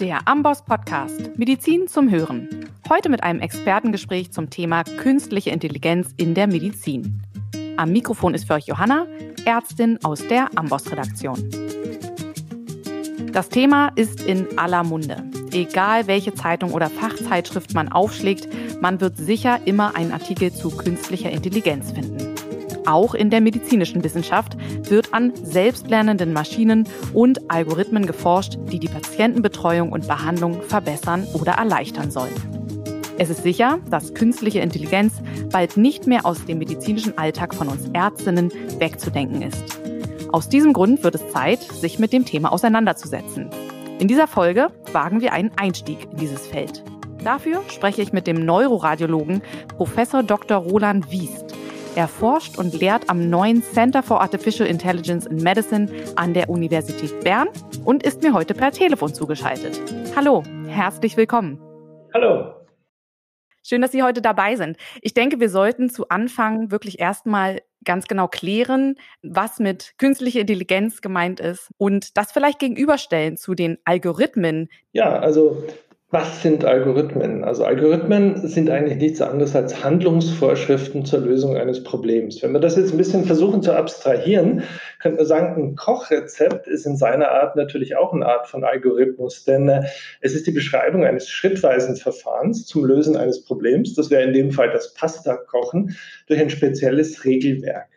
[0.00, 2.48] Der Amboss Podcast Medizin zum Hören.
[2.88, 7.22] Heute mit einem Expertengespräch zum Thema künstliche Intelligenz in der Medizin.
[7.76, 9.06] Am Mikrofon ist für euch Johanna,
[9.44, 11.38] Ärztin aus der Amboss Redaktion.
[13.32, 15.22] Das Thema ist in aller Munde.
[15.52, 18.48] Egal welche Zeitung oder Fachzeitschrift man aufschlägt,
[18.80, 22.34] man wird sicher immer einen Artikel zu künstlicher Intelligenz finden.
[22.86, 24.56] Auch in der medizinischen Wissenschaft
[24.90, 32.10] wird an selbstlernenden Maschinen und Algorithmen geforscht, die die Patientenbetreuung und Behandlung verbessern oder erleichtern
[32.10, 32.34] sollen.
[33.16, 35.14] Es ist sicher, dass künstliche Intelligenz
[35.50, 39.62] bald nicht mehr aus dem medizinischen Alltag von uns Ärztinnen wegzudenken ist.
[40.32, 43.50] Aus diesem Grund wird es Zeit, sich mit dem Thema auseinanderzusetzen.
[44.00, 46.82] In dieser Folge wagen wir einen Einstieg in dieses Feld.
[47.22, 49.42] Dafür spreche ich mit dem Neuroradiologen
[49.76, 50.58] Professor Dr.
[50.58, 51.54] Roland Wiest.
[51.96, 57.20] Er forscht und lehrt am neuen Center for Artificial Intelligence in Medicine an der Universität
[57.22, 57.48] Bern
[57.84, 59.80] und ist mir heute per Telefon zugeschaltet.
[60.16, 61.60] Hallo, herzlich willkommen.
[62.12, 62.52] Hallo.
[63.62, 64.76] Schön, dass Sie heute dabei sind.
[65.02, 71.00] Ich denke, wir sollten zu Anfang wirklich erstmal ganz genau klären, was mit künstlicher Intelligenz
[71.00, 74.68] gemeint ist und das vielleicht gegenüberstellen zu den Algorithmen.
[74.92, 75.62] Ja, also
[76.14, 77.42] was sind Algorithmen?
[77.42, 82.40] Also Algorithmen sind eigentlich nichts anderes als Handlungsvorschriften zur Lösung eines Problems.
[82.40, 84.62] Wenn wir das jetzt ein bisschen versuchen zu abstrahieren,
[85.00, 89.42] könnte man sagen, ein Kochrezept ist in seiner Art natürlich auch eine Art von Algorithmus,
[89.42, 89.88] denn äh,
[90.20, 93.94] es ist die Beschreibung eines schrittweisen Verfahrens zum Lösen eines Problems.
[93.94, 95.96] Das wäre in dem Fall das Pasta-Kochen
[96.28, 97.88] durch ein spezielles Regelwerk.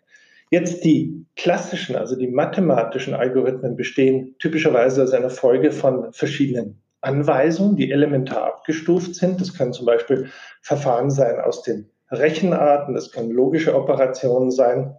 [0.49, 7.77] Jetzt die klassischen, also die mathematischen Algorithmen bestehen typischerweise aus einer Folge von verschiedenen Anweisungen,
[7.77, 9.39] die elementar abgestuft sind.
[9.39, 10.29] Das können zum Beispiel
[10.61, 14.97] Verfahren sein aus den Rechenarten, das können logische Operationen sein.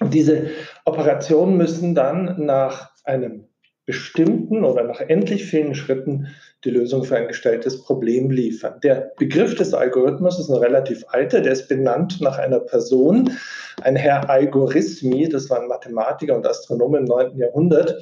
[0.00, 0.48] Und diese
[0.84, 3.44] Operationen müssen dann nach einem
[3.84, 6.28] bestimmten oder nach endlich vielen Schritten
[6.64, 8.78] die Lösung für ein gestelltes Problem liefern.
[8.82, 13.30] Der Begriff des Algorithmus ist ein relativ alter, der ist benannt nach einer Person,
[13.82, 17.36] ein Herr Algorithmi, das war ein Mathematiker und Astronom im 9.
[17.36, 17.96] Jahrhundert,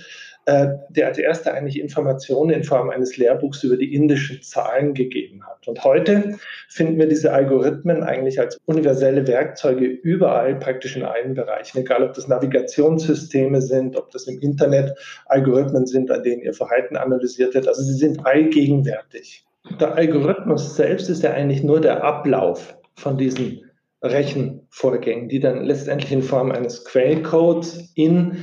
[0.91, 5.67] der als erster eigentlich Informationen in Form eines Lehrbuchs über die indischen Zahlen gegeben hat.
[5.69, 6.39] Und heute
[6.69, 12.15] finden wir diese Algorithmen eigentlich als universelle Werkzeuge überall, praktisch in allen Bereichen, egal ob
[12.15, 14.95] das Navigationssysteme sind, ob das im Internet
[15.27, 17.69] Algorithmen sind, an denen ihr Verhalten analysiert wird.
[17.69, 19.45] Also sie sind allgegenwärtig.
[19.79, 23.71] Der Algorithmus selbst ist ja eigentlich nur der Ablauf von diesen
[24.03, 28.39] Rechenvorgängen, die dann letztendlich in Form eines Quellcodes in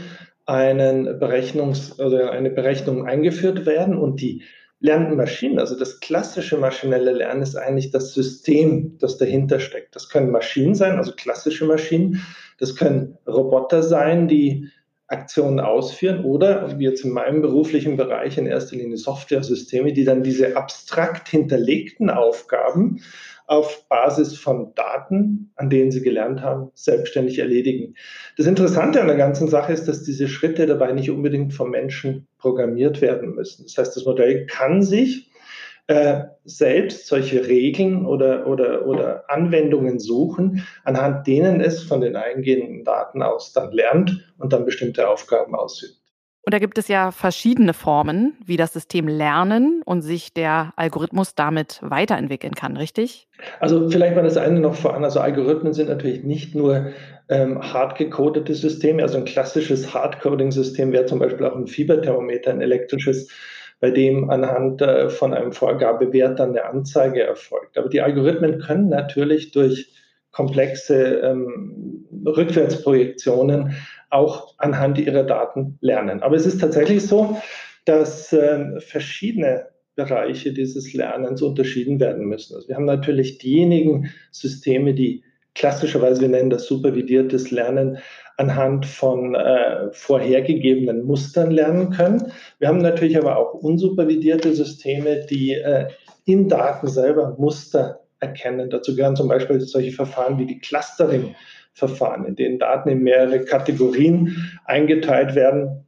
[0.48, 4.44] einen Berechnungs- oder eine Berechnung eingeführt werden und die
[4.80, 9.96] lernenden Maschinen, also das klassische maschinelle Lernen ist eigentlich das System, das dahinter steckt.
[9.96, 12.22] Das können Maschinen sein, also klassische Maschinen.
[12.60, 14.70] Das können Roboter sein, die
[15.08, 20.22] Aktionen ausführen oder wie jetzt in meinem beruflichen Bereich in erster Linie Software-Systeme, die dann
[20.22, 23.02] diese abstrakt hinterlegten Aufgaben
[23.46, 27.96] auf Basis von Daten, an denen sie gelernt haben, selbstständig erledigen.
[28.36, 32.28] Das Interessante an der ganzen Sache ist, dass diese Schritte dabei nicht unbedingt vom Menschen
[32.38, 33.64] programmiert werden müssen.
[33.64, 35.32] Das heißt, das Modell kann sich
[35.88, 42.84] äh, selbst solche Regeln oder, oder, oder Anwendungen suchen, anhand denen es von den eingehenden
[42.84, 45.96] Daten aus dann lernt und dann bestimmte Aufgaben ausübt.
[46.48, 51.36] Und da gibt es ja verschiedene Formen, wie das System lernen und sich der Algorithmus
[51.36, 53.28] damit weiterentwickeln kann, richtig?
[53.60, 55.04] Also vielleicht mal das eine noch voran.
[55.04, 56.94] Also Algorithmen sind natürlich nicht nur
[57.28, 59.04] ähm, hart gecodete Systeme.
[59.04, 63.30] Also ein klassisches Hardcoding-System wäre zum Beispiel auch ein Fieberthermometer, ein elektrisches,
[63.80, 67.78] bei dem anhand äh, von einem Vorgabewert dann eine Anzeige erfolgt.
[67.78, 69.94] Aber die Algorithmen können natürlich durch
[70.32, 73.76] komplexe ähm, Rückwärtsprojektionen
[74.10, 76.22] auch anhand ihrer Daten lernen.
[76.22, 77.38] Aber es ist tatsächlich so,
[77.86, 82.56] dass äh, verschiedene Bereiche dieses Lernens unterschieden werden müssen.
[82.56, 85.24] Also wir haben natürlich diejenigen Systeme, die
[85.56, 87.98] klassischerweise, wir nennen das supervidiertes Lernen,
[88.38, 92.32] anhand von äh, vorhergegebenen Mustern lernen können.
[92.60, 95.88] Wir haben natürlich aber auch unsupervidierte Systeme, die äh,
[96.26, 98.70] in Daten selber Muster erkennen.
[98.70, 101.36] Dazu gehören zum Beispiel solche Verfahren wie die Clustering
[101.74, 105.86] Verfahren, in denen Daten in mehrere Kategorien eingeteilt werden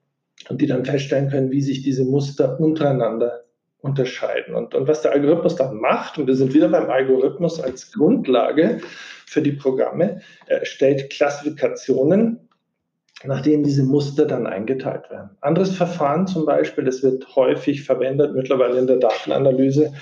[0.48, 3.44] und die dann feststellen können, wie sich diese Muster untereinander
[3.82, 4.56] unterscheiden.
[4.56, 8.80] Und, und was der Algorithmus dann macht, und wir sind wieder beim Algorithmus als Grundlage
[9.26, 12.50] für die Programme, er stellt Klassifikationen,
[13.24, 15.32] nach denen diese Muster dann eingeteilt werden.
[15.42, 19.94] Anderes Verfahren zum Beispiel, das wird häufig verwendet mittlerweile in der Datenanalyse,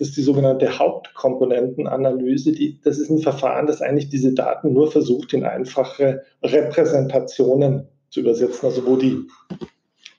[0.00, 2.52] das ist die sogenannte Hauptkomponentenanalyse.
[2.52, 8.20] Die, das ist ein Verfahren, das eigentlich diese Daten nur versucht, in einfache Repräsentationen zu
[8.20, 9.18] übersetzen, also wo die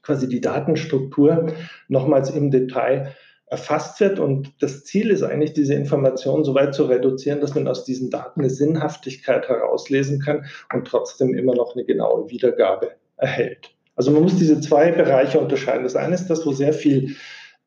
[0.03, 1.53] quasi die Datenstruktur
[1.88, 3.15] nochmals im Detail
[3.48, 4.19] erfasst wird.
[4.19, 8.09] Und das Ziel ist eigentlich, diese Information so weit zu reduzieren, dass man aus diesen
[8.09, 13.75] Daten eine Sinnhaftigkeit herauslesen kann und trotzdem immer noch eine genaue Wiedergabe erhält.
[13.95, 15.83] Also man muss diese zwei Bereiche unterscheiden.
[15.83, 17.15] Das eine ist das, wo sehr viel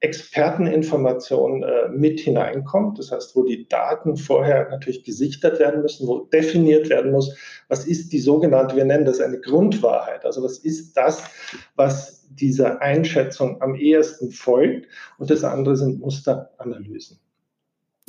[0.04, 2.98] Experteninformation äh, mit hineinkommt.
[2.98, 7.34] Das heißt, wo die Daten vorher natürlich gesichert werden müssen, wo definiert werden muss,
[7.68, 10.24] was ist die sogenannte, wir nennen das eine Grundwahrheit.
[10.24, 11.24] Also was ist das,
[11.74, 14.88] was dieser Einschätzung am ehesten folgt.
[15.18, 17.18] Und das andere sind Musteranalysen.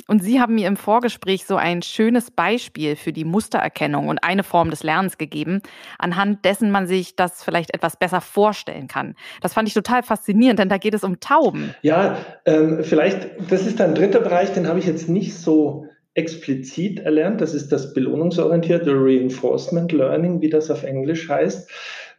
[0.06, 4.42] Und Sie haben mir im Vorgespräch so ein schönes Beispiel für die Mustererkennung und eine
[4.44, 5.60] Form des Lernens gegeben,
[5.98, 9.14] anhand dessen man sich das vielleicht etwas besser vorstellen kann.
[9.40, 11.74] Das fand ich total faszinierend, denn da geht es um Tauben.
[11.82, 17.00] Ja, ähm, vielleicht, das ist ein dritter Bereich, den habe ich jetzt nicht so explizit
[17.00, 17.40] erlernt.
[17.40, 21.70] Das ist das belohnungsorientierte Reinforcement Learning, wie das auf Englisch heißt.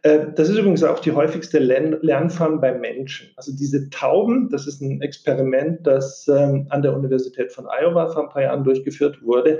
[0.02, 3.30] Äh, das ist übrigens auch die häufigste Lernform bei Menschen.
[3.36, 8.24] Also diese Tauben, das ist ein Experiment, das ähm, an der Universität von Iowa vor
[8.24, 9.58] ein paar Jahren durchgeführt wurde.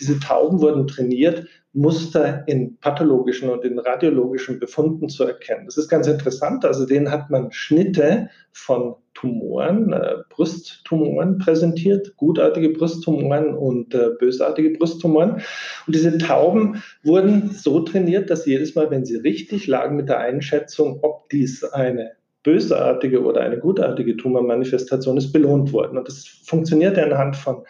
[0.00, 5.66] Diese Tauben wurden trainiert, Muster in pathologischen und in radiologischen Befunden zu erkennen.
[5.66, 6.64] Das ist ganz interessant.
[6.64, 14.70] Also denen hat man Schnitte von Tumoren, äh, Brusttumoren präsentiert, gutartige Brusttumoren und äh, bösartige
[14.70, 15.42] Brusttumoren.
[15.86, 20.18] Und diese Tauben wurden so trainiert, dass jedes Mal, wenn sie richtig lagen mit der
[20.18, 25.96] Einschätzung, ob dies eine bösartige oder eine gutartige Tumormanifestation ist, belohnt wurden.
[25.96, 27.64] Und das funktionierte anhand von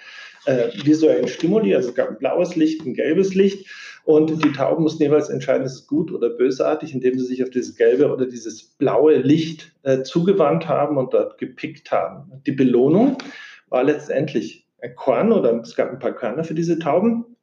[0.47, 3.67] äh, visuellen Stimuli, also es gab ein blaues Licht, ein gelbes Licht
[4.07, 7.51] und die Tauben mussten jeweils entscheiden, ist es gut oder bösartig, indem sie sich auf
[7.51, 12.41] dieses gelbe oder dieses blaue Licht äh, zugewandt haben und dort gepickt haben.
[12.47, 13.19] Die Belohnung
[13.69, 17.36] war letztendlich ein Korn oder es gab ein paar Körner für diese Tauben.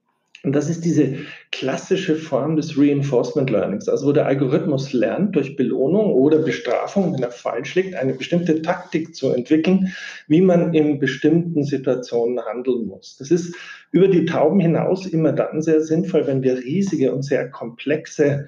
[0.44, 1.16] Und das ist diese
[1.54, 7.24] klassische Form des Reinforcement Learnings, also wo der Algorithmus lernt, durch Belohnung oder Bestrafung, wenn
[7.24, 9.94] er falsch liegt, eine bestimmte Taktik zu entwickeln,
[10.28, 13.16] wie man in bestimmten Situationen handeln muss.
[13.18, 13.56] Das ist
[13.92, 18.48] über die Tauben hinaus immer dann sehr sinnvoll, wenn wir riesige und sehr komplexe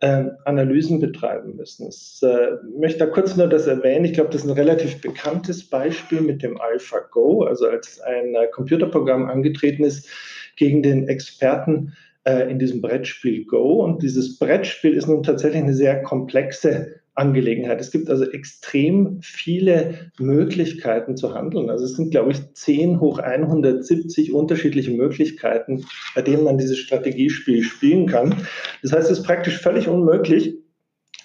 [0.00, 1.88] äh, Analysen betreiben müssen.
[1.88, 4.04] Ich äh, möchte da kurz nur das erwähnen.
[4.04, 8.48] Ich glaube, das ist ein relativ bekanntes Beispiel mit dem AlphaGo, also als ein äh,
[8.48, 10.08] Computerprogramm angetreten ist,
[10.56, 11.92] gegen den Experten
[12.24, 13.84] äh, in diesem Brettspiel Go.
[13.84, 17.80] Und dieses Brettspiel ist nun tatsächlich eine sehr komplexe Angelegenheit.
[17.80, 21.70] Es gibt also extrem viele Möglichkeiten zu handeln.
[21.70, 27.62] Also es sind, glaube ich, 10 hoch 170 unterschiedliche Möglichkeiten, bei denen man dieses Strategiespiel
[27.62, 28.34] spielen kann.
[28.82, 30.56] Das heißt, es ist praktisch völlig unmöglich,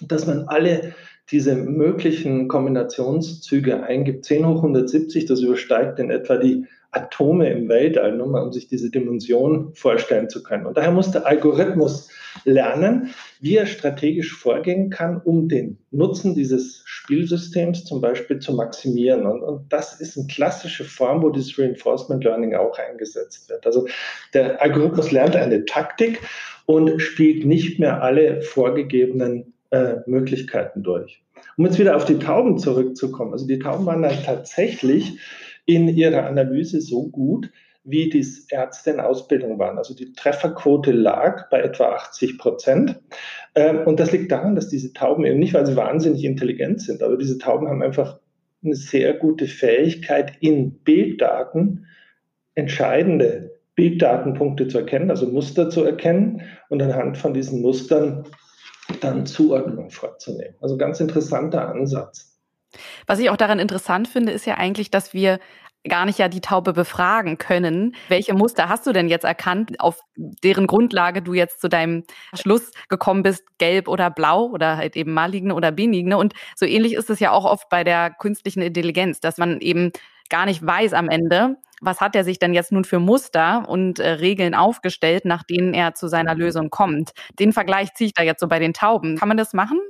[0.00, 0.94] dass man alle
[1.30, 4.24] diese möglichen Kombinationszüge eingibt.
[4.24, 8.68] 10 hoch 170, das übersteigt in etwa die Atome im Weltall, nur mal um sich
[8.68, 10.66] diese Dimension vorstellen zu können.
[10.66, 12.10] Und daher muss der Algorithmus
[12.44, 19.24] lernen, wie er strategisch vorgehen kann, um den Nutzen dieses Spielsystems zum Beispiel zu maximieren.
[19.24, 23.66] Und, und das ist eine klassische Form, wo dieses Reinforcement Learning auch eingesetzt wird.
[23.66, 23.86] Also
[24.34, 26.20] der Algorithmus lernt eine Taktik
[26.66, 31.22] und spielt nicht mehr alle vorgegebenen äh, Möglichkeiten durch.
[31.56, 33.32] Um jetzt wieder auf die Tauben zurückzukommen.
[33.32, 35.18] Also die Tauben waren dann tatsächlich
[35.66, 37.50] in ihrer Analyse so gut,
[37.84, 39.78] wie die Ärzte in Ausbildung waren.
[39.78, 43.00] Also die Trefferquote lag bei etwa 80 Prozent.
[43.54, 47.02] Ähm, und das liegt daran, dass diese Tauben eben nicht, weil sie wahnsinnig intelligent sind,
[47.02, 48.20] aber diese Tauben haben einfach
[48.64, 51.86] eine sehr gute Fähigkeit, in Bilddaten
[52.54, 58.24] entscheidende Bilddatenpunkte zu erkennen, also Muster zu erkennen und anhand von diesen Mustern
[59.00, 60.54] dann Zuordnung vorzunehmen.
[60.60, 62.38] Also ganz interessanter Ansatz.
[63.06, 65.38] Was ich auch daran interessant finde, ist ja eigentlich, dass wir
[65.88, 67.94] gar nicht ja die Taube befragen können.
[68.08, 72.70] Welche Muster hast du denn jetzt erkannt, auf deren Grundlage du jetzt zu deinem Schluss
[72.88, 76.16] gekommen bist, gelb oder blau oder halt eben maligne oder benigne?
[76.18, 79.90] Und so ähnlich ist es ja auch oft bei der künstlichen Intelligenz, dass man eben
[80.28, 83.98] gar nicht weiß am Ende, was hat er sich denn jetzt nun für Muster und
[83.98, 87.10] äh, Regeln aufgestellt, nach denen er zu seiner Lösung kommt.
[87.38, 89.16] Den Vergleich ziehe ich da jetzt so bei den Tauben.
[89.18, 89.80] Kann man das machen?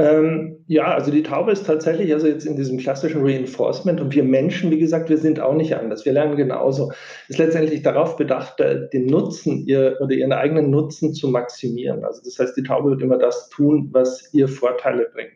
[0.00, 4.24] Ähm, ja, also die Taube ist tatsächlich also jetzt in diesem klassischen Reinforcement und wir
[4.24, 6.06] Menschen, wie gesagt, wir sind auch nicht anders.
[6.06, 6.90] Wir lernen genauso.
[7.28, 12.02] Ist letztendlich darauf bedacht, äh, den Nutzen ihr, oder ihren eigenen Nutzen zu maximieren.
[12.04, 15.34] Also das heißt, die Taube wird immer das tun, was ihr Vorteile bringt.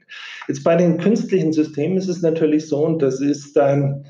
[0.48, 4.06] Jetzt bei den künstlichen Systemen ist es natürlich so und das ist ein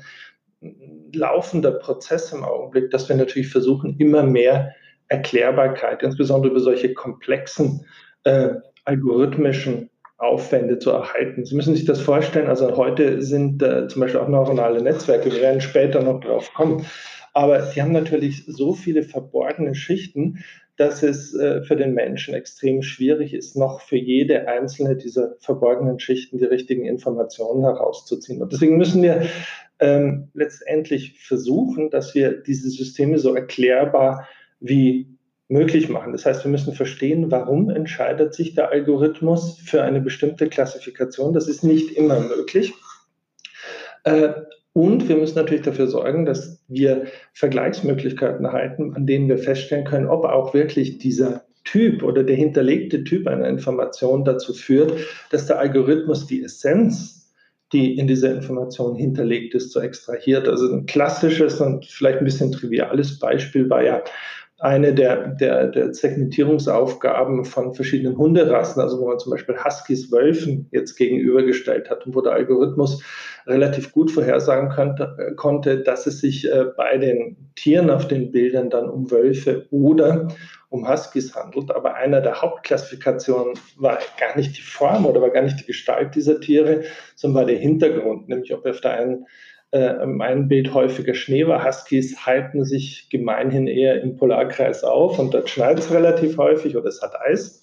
[1.13, 4.73] laufender Prozess im Augenblick, dass wir natürlich versuchen, immer mehr
[5.07, 7.85] Erklärbarkeit, insbesondere über solche komplexen
[8.23, 8.49] äh,
[8.85, 11.45] algorithmischen Aufwände zu erhalten.
[11.45, 15.41] Sie müssen sich das vorstellen, also heute sind äh, zum Beispiel auch neuronale Netzwerke, wir
[15.41, 16.85] werden später noch drauf kommen,
[17.35, 20.39] Aber die haben natürlich so viele verborgene Schichten,
[20.77, 25.99] dass es äh, für den Menschen extrem schwierig ist, noch für jede einzelne dieser verborgenen
[25.99, 28.41] Schichten die richtigen Informationen herauszuziehen.
[28.41, 29.23] Und deswegen müssen wir
[29.79, 34.27] ähm, letztendlich versuchen, dass wir diese Systeme so erklärbar
[34.59, 35.15] wie
[35.47, 36.11] möglich machen.
[36.11, 41.33] Das heißt, wir müssen verstehen, warum entscheidet sich der Algorithmus für eine bestimmte Klassifikation.
[41.33, 42.73] Das ist nicht immer möglich.
[44.03, 44.33] Äh,
[44.73, 50.07] und wir müssen natürlich dafür sorgen, dass wir Vergleichsmöglichkeiten erhalten, an denen wir feststellen können,
[50.07, 54.93] ob auch wirklich dieser Typ oder der hinterlegte Typ einer Information dazu führt,
[55.31, 57.14] dass der Algorithmus die Essenz,
[57.75, 60.47] die in dieser Information hinterlegt ist, so extrahiert.
[60.47, 64.01] Also ein klassisches und vielleicht ein bisschen triviales Beispiel war ja
[64.59, 70.69] eine der, der, der Segmentierungsaufgaben von verschiedenen Hunderassen, also wo man zum Beispiel Huskies Wölfen
[70.71, 73.03] jetzt gegenübergestellt hat und wo der Algorithmus
[73.45, 78.69] relativ gut vorhersagen könnte, konnte, dass es sich äh, bei den Tieren auf den Bildern
[78.69, 80.29] dann um Wölfe oder
[80.69, 81.71] um Huskies handelt.
[81.71, 86.15] Aber einer der Hauptklassifikationen war gar nicht die Form oder war gar nicht die Gestalt
[86.15, 86.83] dieser Tiere,
[87.15, 89.25] sondern war der Hintergrund, nämlich ob auf der einen
[89.75, 91.65] äh, mein Bild häufiger Schnee war.
[91.65, 96.87] Huskies halten sich gemeinhin eher im Polarkreis auf und dort schneit es relativ häufig oder
[96.87, 97.61] es hat Eis.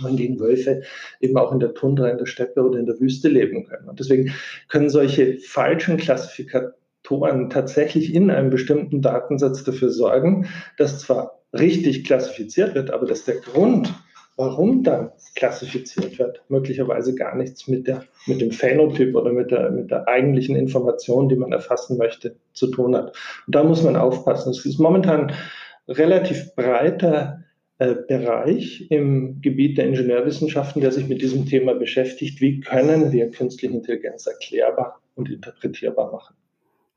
[0.00, 0.82] Wohingegen Wölfe
[1.20, 3.88] eben auch in der Tundra, in der Steppe oder in der Wüste leben können.
[3.88, 4.34] Und deswegen
[4.68, 12.74] können solche falschen Klassifikatoren tatsächlich in einem bestimmten Datensatz dafür sorgen, dass zwar richtig klassifiziert
[12.74, 13.94] wird, aber dass der Grund,
[14.36, 19.70] warum dann klassifiziert wird, möglicherweise gar nichts mit, der, mit dem Phänotyp oder mit der,
[19.70, 23.16] mit der eigentlichen Information, die man erfassen möchte, zu tun hat.
[23.46, 24.50] Und da muss man aufpassen.
[24.50, 25.32] Es ist momentan
[25.88, 27.44] relativ breiter
[27.78, 32.40] äh, Bereich im Gebiet der Ingenieurwissenschaften, der sich mit diesem Thema beschäftigt.
[32.40, 36.36] Wie können wir künstliche Intelligenz erklärbar und interpretierbar machen?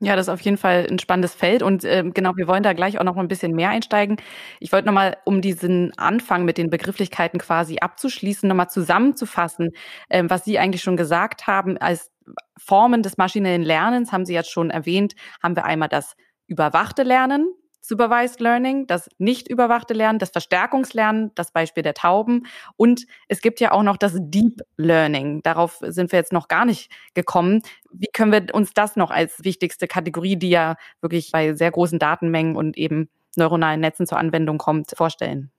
[0.00, 2.72] Ja, das ist auf jeden Fall ein spannendes Feld und äh, genau, wir wollen da
[2.72, 4.16] gleich auch noch mal ein bisschen mehr einsteigen.
[4.60, 9.70] Ich wollte noch mal, um diesen Anfang mit den Begrifflichkeiten quasi abzuschließen, noch mal zusammenzufassen,
[10.08, 12.12] äh, was Sie eigentlich schon gesagt haben als
[12.56, 16.14] Formen des maschinellen Lernens, haben Sie jetzt schon erwähnt, haben wir einmal das
[16.46, 17.52] überwachte Lernen,
[17.88, 22.46] Supervised Learning, das nicht überwachte Lernen, das Verstärkungslernen, das Beispiel der Tauben.
[22.76, 25.42] Und es gibt ja auch noch das Deep Learning.
[25.42, 27.62] Darauf sind wir jetzt noch gar nicht gekommen.
[27.90, 31.98] Wie können wir uns das noch als wichtigste Kategorie, die ja wirklich bei sehr großen
[31.98, 35.50] Datenmengen und eben neuronalen Netzen zur Anwendung kommt, vorstellen?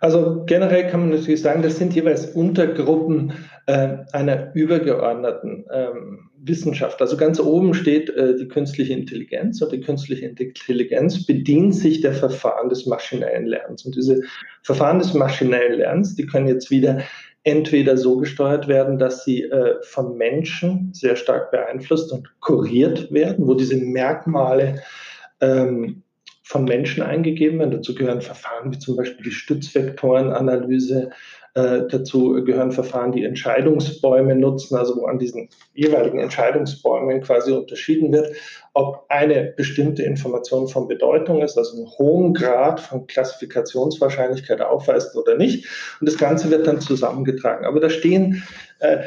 [0.00, 3.32] Also generell kann man natürlich sagen, das sind jeweils Untergruppen
[3.66, 7.00] äh, einer übergeordneten ähm, Wissenschaft.
[7.00, 12.12] Also ganz oben steht äh, die künstliche Intelligenz und die künstliche Intelligenz bedient sich der
[12.12, 13.84] Verfahren des maschinellen Lernens.
[13.84, 14.22] Und diese
[14.62, 17.02] Verfahren des maschinellen Lernens, die können jetzt wieder
[17.44, 23.46] entweder so gesteuert werden, dass sie äh, vom Menschen sehr stark beeinflusst und kuriert werden,
[23.46, 24.82] wo diese Merkmale
[25.40, 26.02] ähm,
[26.52, 27.70] von Menschen eingegeben werden.
[27.70, 31.08] Dazu gehören Verfahren wie zum Beispiel die Stützvektorenanalyse.
[31.54, 38.12] Äh, dazu gehören Verfahren, die Entscheidungsbäume nutzen, also wo an diesen jeweiligen Entscheidungsbäumen quasi unterschieden
[38.12, 38.36] wird,
[38.74, 45.36] ob eine bestimmte Information von Bedeutung ist, also einen hohen Grad von Klassifikationswahrscheinlichkeit aufweist oder
[45.36, 45.66] nicht.
[46.00, 47.64] Und das Ganze wird dann zusammengetragen.
[47.64, 48.42] Aber da stehen
[48.80, 48.98] äh,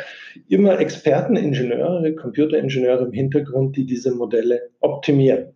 [0.47, 5.54] immer Experten, Ingenieure, Computeringenieure im Hintergrund, die diese Modelle optimieren.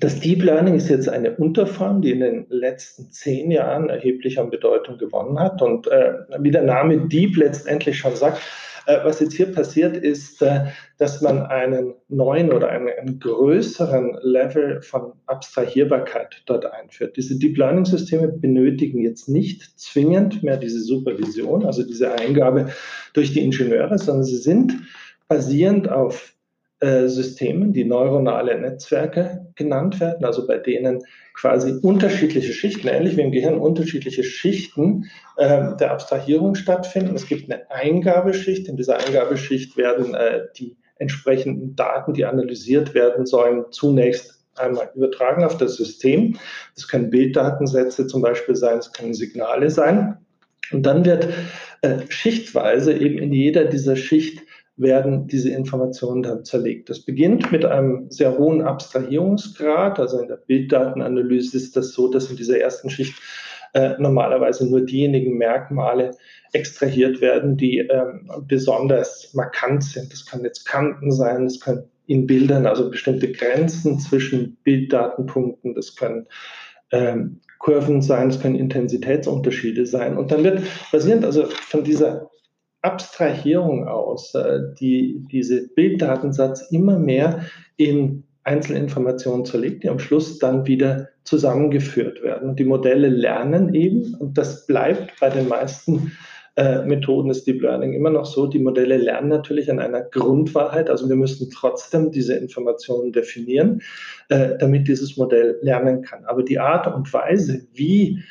[0.00, 4.50] Das Deep Learning ist jetzt eine Unterform, die in den letzten zehn Jahren erheblich an
[4.50, 5.62] Bedeutung gewonnen hat.
[5.62, 8.42] Und äh, wie der Name Deep letztendlich schon sagt,
[8.86, 10.66] äh, was jetzt hier passiert, ist, äh,
[10.98, 17.16] dass man einen neuen oder einen, einen, größeren Level von Abstrahierbarkeit dort einführt.
[17.16, 22.72] Diese Deep Learning-Systeme benötigen jetzt nicht zwingend mehr diese Supervision, also diese Eingabe
[23.12, 24.74] durch die Ingenieure, sondern sie sind
[25.28, 26.35] basierend auf
[26.80, 31.02] äh, Systemen, die neuronale Netzwerke genannt werden, also bei denen
[31.32, 35.06] quasi unterschiedliche Schichten, ähnlich wie im Gehirn, unterschiedliche Schichten
[35.36, 37.14] äh, der Abstrahierung stattfinden.
[37.14, 38.68] Es gibt eine Eingabeschicht.
[38.68, 45.44] In dieser Eingabeschicht werden äh, die entsprechenden Daten, die analysiert werden sollen, zunächst einmal übertragen
[45.44, 46.38] auf das System.
[46.74, 50.18] Das können Bilddatensätze zum Beispiel sein, es können Signale sein.
[50.72, 51.28] Und dann wird
[51.82, 54.42] äh, schichtweise eben in jeder dieser Schicht
[54.76, 56.90] werden diese Informationen dann zerlegt.
[56.90, 59.98] Das beginnt mit einem sehr hohen Abstrahierungsgrad.
[59.98, 63.14] Also in der Bilddatenanalyse ist das so, dass in dieser ersten Schicht
[63.72, 66.12] äh, normalerweise nur diejenigen Merkmale
[66.52, 70.12] extrahiert werden, die ähm, besonders markant sind.
[70.12, 75.96] Das können jetzt Kanten sein, das können in Bildern, also bestimmte Grenzen zwischen Bilddatenpunkten, das
[75.96, 76.26] können
[76.92, 80.16] ähm, Kurven sein, es können Intensitätsunterschiede sein.
[80.16, 82.30] Und dann wird basierend also von dieser
[82.86, 87.42] Abstrahierung aus, äh, die diese Bilddatensatz immer mehr
[87.76, 92.54] in Einzelinformationen zerlegt, die am Schluss dann wieder zusammengeführt werden.
[92.54, 96.12] Die Modelle lernen eben, und das bleibt bei den meisten
[96.54, 100.88] äh, Methoden des Deep Learning immer noch so, die Modelle lernen natürlich an einer Grundwahrheit.
[100.88, 103.82] Also wir müssen trotzdem diese Informationen definieren,
[104.28, 106.24] äh, damit dieses Modell lernen kann.
[106.24, 108.22] Aber die Art und Weise, wie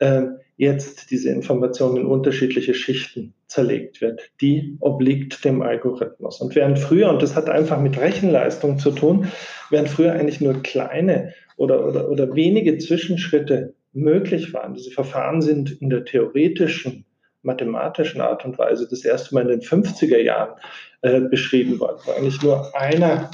[0.00, 0.22] äh,
[0.60, 6.42] jetzt diese Information in unterschiedliche Schichten zerlegt wird, die obliegt dem Algorithmus.
[6.42, 9.28] Und während früher, und das hat einfach mit Rechenleistung zu tun,
[9.70, 15.80] während früher eigentlich nur kleine oder, oder, oder wenige Zwischenschritte möglich waren, diese Verfahren sind
[15.80, 17.06] in der theoretischen
[17.40, 20.60] mathematischen Art und Weise das erste Mal in den 50er Jahren
[21.00, 23.30] äh, beschrieben worden, wo eigentlich nur einer,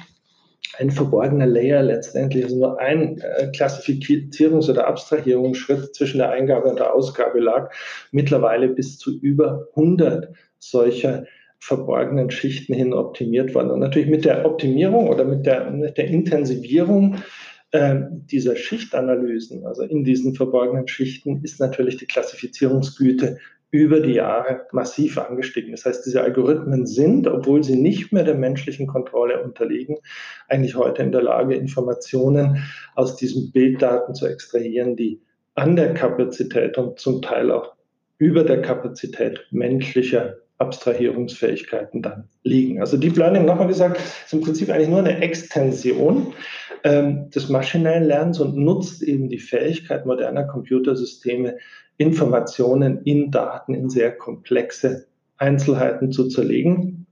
[0.78, 6.78] ein verborgener Layer letztendlich, also nur ein äh, Klassifizierungs- oder Abstrahierungsschritt zwischen der Eingabe und
[6.78, 7.73] der Ausgabe lag,
[8.11, 11.25] mittlerweile bis zu über 100 solcher
[11.58, 13.70] verborgenen Schichten hin optimiert worden.
[13.70, 17.16] Und natürlich mit der Optimierung oder mit der, mit der Intensivierung
[17.73, 17.96] äh,
[18.30, 23.38] dieser Schichtanalysen, also in diesen verborgenen Schichten, ist natürlich die Klassifizierungsgüte
[23.70, 25.73] über die Jahre massiv angestiegen.
[25.73, 29.96] Das heißt, diese Algorithmen sind, obwohl sie nicht mehr der menschlichen Kontrolle unterliegen,
[30.49, 32.62] eigentlich heute in der Lage, Informationen
[32.94, 35.20] aus diesen Bilddaten zu extrahieren, die
[35.54, 37.75] an der Kapazität und zum Teil auch
[38.18, 42.80] über der Kapazität menschlicher Abstrahierungsfähigkeiten dann liegen.
[42.80, 46.32] Also Deep Learning, nochmal gesagt, ist im Prinzip eigentlich nur eine Extension
[46.86, 51.56] ähm, des maschinellen Lernens und nutzt eben die Fähigkeit moderner Computersysteme,
[51.96, 57.06] Informationen in Daten in sehr komplexe Einzelheiten zu zerlegen,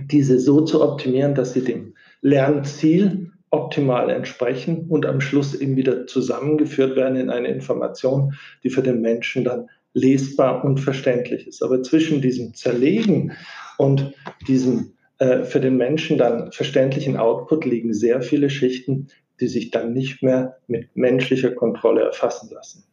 [0.00, 6.06] diese so zu optimieren, dass sie dem Lernziel optimal entsprechen und am Schluss eben wieder
[6.06, 8.32] zusammengeführt werden in eine Information,
[8.64, 11.62] die für den Menschen dann lesbar und verständlich ist.
[11.62, 13.32] Aber zwischen diesem Zerlegen
[13.76, 14.14] und
[14.46, 19.08] diesem äh, für den Menschen dann verständlichen Output liegen sehr viele Schichten,
[19.40, 22.84] die sich dann nicht mehr mit menschlicher Kontrolle erfassen lassen.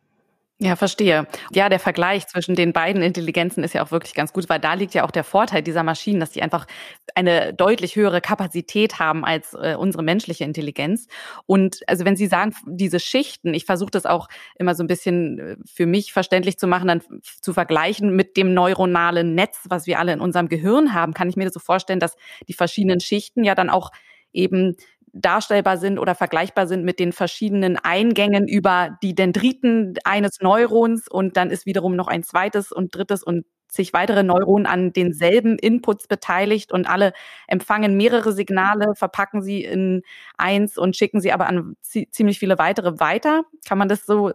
[0.62, 1.28] Ja, verstehe.
[1.52, 4.74] Ja, der Vergleich zwischen den beiden Intelligenzen ist ja auch wirklich ganz gut, weil da
[4.74, 6.66] liegt ja auch der Vorteil dieser Maschinen, dass die einfach
[7.14, 11.08] eine deutlich höhere Kapazität haben als äh, unsere menschliche Intelligenz.
[11.46, 15.40] Und also wenn Sie sagen, diese Schichten, ich versuche das auch immer so ein bisschen
[15.40, 17.02] äh, für mich verständlich zu machen, dann
[17.42, 21.36] zu vergleichen mit dem neuronalen Netz, was wir alle in unserem Gehirn haben, kann ich
[21.36, 22.16] mir das so vorstellen, dass
[22.48, 23.92] die verschiedenen Schichten ja dann auch
[24.32, 24.76] eben
[25.16, 31.38] darstellbar sind oder vergleichbar sind mit den verschiedenen Eingängen über die Dendriten eines Neurons und
[31.38, 36.08] dann ist wiederum noch ein zweites und drittes und sich weitere Neuronen an denselben Inputs
[36.08, 37.14] beteiligt und alle
[37.48, 40.02] empfangen mehrere Signale, verpacken sie in
[40.38, 43.44] eins und schicken sie aber an ziemlich viele weitere weiter.
[43.68, 44.32] Kann man das so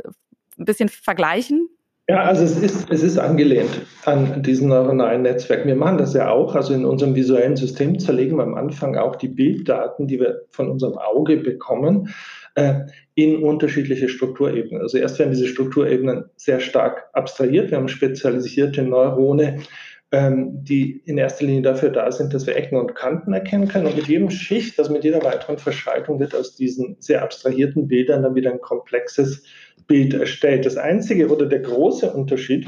[0.59, 1.69] ein bisschen vergleichen?
[2.11, 3.71] Ja, also es ist, es ist angelehnt
[4.05, 5.65] an diesen neuronalen Netzwerk.
[5.65, 6.57] Wir machen das ja auch.
[6.57, 10.69] Also in unserem visuellen System zerlegen wir am Anfang auch die Bilddaten, die wir von
[10.69, 12.13] unserem Auge bekommen,
[12.57, 12.81] äh,
[13.15, 14.83] in unterschiedliche Strukturebenen.
[14.83, 17.71] Also erst werden diese Strukturebenen sehr stark abstrahiert.
[17.71, 19.61] Wir haben spezialisierte Neurone,
[20.13, 23.87] ähm, die in erster Linie dafür da sind, dass wir Ecken und Kanten erkennen können.
[23.87, 28.23] Und mit jedem Schicht, also mit jeder weiteren Verschaltung wird aus diesen sehr abstrahierten Bildern
[28.23, 29.45] dann wieder ein komplexes
[29.87, 30.67] Bild erstellt.
[30.67, 32.67] Das einzige oder der große Unterschied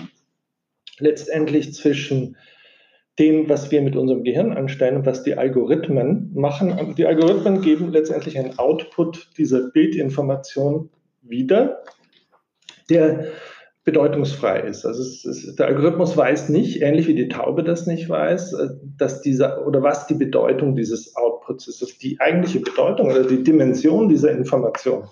[0.99, 2.37] letztendlich zwischen
[3.19, 6.95] dem, was wir mit unserem Gehirn anstellen und was die Algorithmen machen.
[6.97, 10.91] Die Algorithmen geben letztendlich einen Output dieser Bildinformation
[11.23, 11.83] wieder,
[12.89, 13.27] der
[13.85, 14.85] bedeutungsfrei ist.
[14.85, 18.69] Also es, es, der Algorithmus weiß nicht, ähnlich wie die Taube das nicht weiß, äh,
[18.97, 21.83] dass dieser oder was die Bedeutung dieses Outputs ist.
[21.83, 25.09] Das die eigentliche Bedeutung oder die Dimension dieser Information.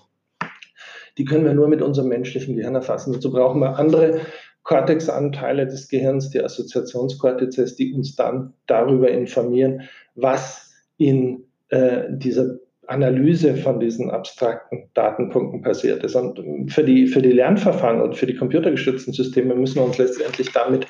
[1.19, 3.13] Die können wir nur mit unserem menschlichen Gehirn erfassen.
[3.13, 4.21] Dazu brauchen wir andere
[4.63, 12.57] Cortex-Anteile des Gehirns, die Assoziationskortizes, die uns dann darüber informieren, was in äh, dieser
[12.91, 16.17] Analyse von diesen abstrakten Datenpunkten passiert ist.
[16.17, 20.51] Und für die, für die Lernverfahren und für die computergestützten Systeme müssen wir uns letztendlich
[20.53, 20.87] damit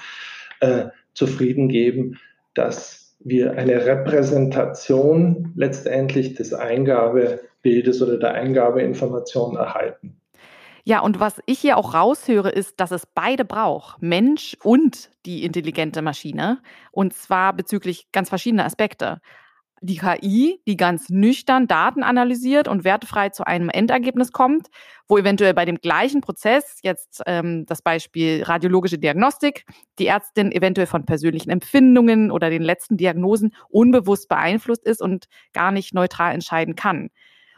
[0.61, 2.19] äh, zufrieden geben,
[2.55, 10.17] dass wir eine Repräsentation letztendlich des Eingabebildes oder der Eingabeinformation erhalten.
[10.85, 15.45] Ja, und was ich hier auch raushöre, ist, dass es beide braucht, Mensch und die
[15.45, 16.59] intelligente Maschine,
[16.91, 19.21] und zwar bezüglich ganz verschiedener Aspekte
[19.81, 24.69] die KI, die ganz nüchtern Daten analysiert und wertefrei zu einem Endergebnis kommt,
[25.09, 29.65] wo eventuell bei dem gleichen Prozess, jetzt ähm, das Beispiel radiologische Diagnostik,
[29.99, 35.73] die Ärztin eventuell von persönlichen Empfindungen oder den letzten Diagnosen unbewusst beeinflusst ist und gar
[35.73, 37.09] nicht neutral entscheiden kann.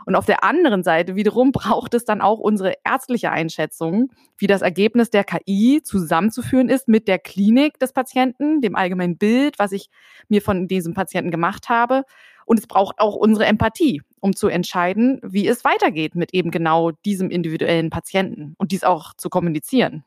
[0.07, 4.63] Und auf der anderen Seite wiederum braucht es dann auch unsere ärztliche Einschätzung, wie das
[4.63, 9.89] Ergebnis der KI zusammenzuführen ist mit der Klinik des Patienten, dem allgemeinen Bild, was ich
[10.29, 12.05] mir von diesem Patienten gemacht habe
[12.45, 16.91] Und es braucht auch unsere Empathie, um zu entscheiden, wie es weitergeht mit eben genau
[17.05, 20.05] diesem individuellen Patienten und dies auch zu kommunizieren.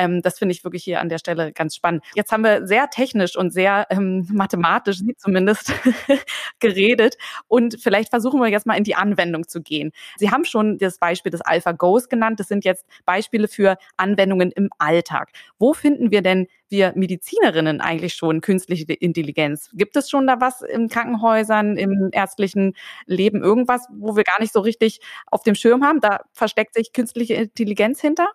[0.00, 2.02] Ähm, das finde ich wirklich hier an der Stelle ganz spannend.
[2.14, 5.72] Jetzt haben wir sehr technisch und sehr ähm, mathematisch, zumindest,
[6.58, 7.16] geredet.
[7.48, 9.92] Und vielleicht versuchen wir jetzt mal in die Anwendung zu gehen.
[10.16, 12.40] Sie haben schon das Beispiel des AlphaGos genannt.
[12.40, 15.32] Das sind jetzt Beispiele für Anwendungen im Alltag.
[15.58, 19.70] Wo finden wir denn wir Medizinerinnen eigentlich schon künstliche Intelligenz?
[19.74, 22.74] Gibt es schon da was in Krankenhäusern, im ärztlichen
[23.06, 26.00] Leben, irgendwas, wo wir gar nicht so richtig auf dem Schirm haben?
[26.00, 28.28] Da versteckt sich künstliche Intelligenz hinter?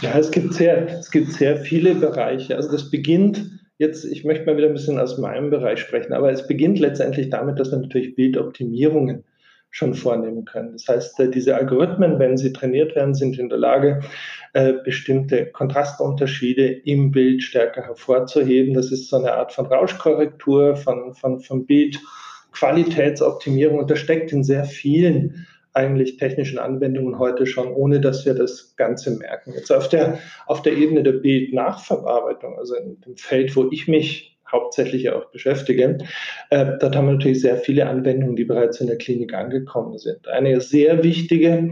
[0.00, 2.56] Ja, es gibt sehr, es gibt sehr viele Bereiche.
[2.56, 6.30] Also das beginnt jetzt, ich möchte mal wieder ein bisschen aus meinem Bereich sprechen, aber
[6.30, 9.24] es beginnt letztendlich damit, dass wir natürlich Bildoptimierungen
[9.70, 10.72] schon vornehmen können.
[10.72, 14.00] Das heißt, äh, diese Algorithmen, wenn sie trainiert werden, sind in der Lage,
[14.54, 18.72] äh, bestimmte Kontrastunterschiede im Bild stärker hervorzuheben.
[18.72, 24.44] Das ist so eine Art von Rauschkorrektur, von, von, von Bildqualitätsoptimierung und das steckt in
[24.44, 29.52] sehr vielen eigentlich technischen Anwendungen heute schon, ohne dass wir das Ganze merken.
[29.54, 34.38] Jetzt auf der, auf der Ebene der Bildnachverarbeitung, also in dem Feld, wo ich mich
[34.50, 35.98] hauptsächlich auch beschäftige,
[36.50, 40.26] äh, dort haben wir natürlich sehr viele Anwendungen, die bereits in der Klinik angekommen sind.
[40.28, 41.70] Eine sehr wichtige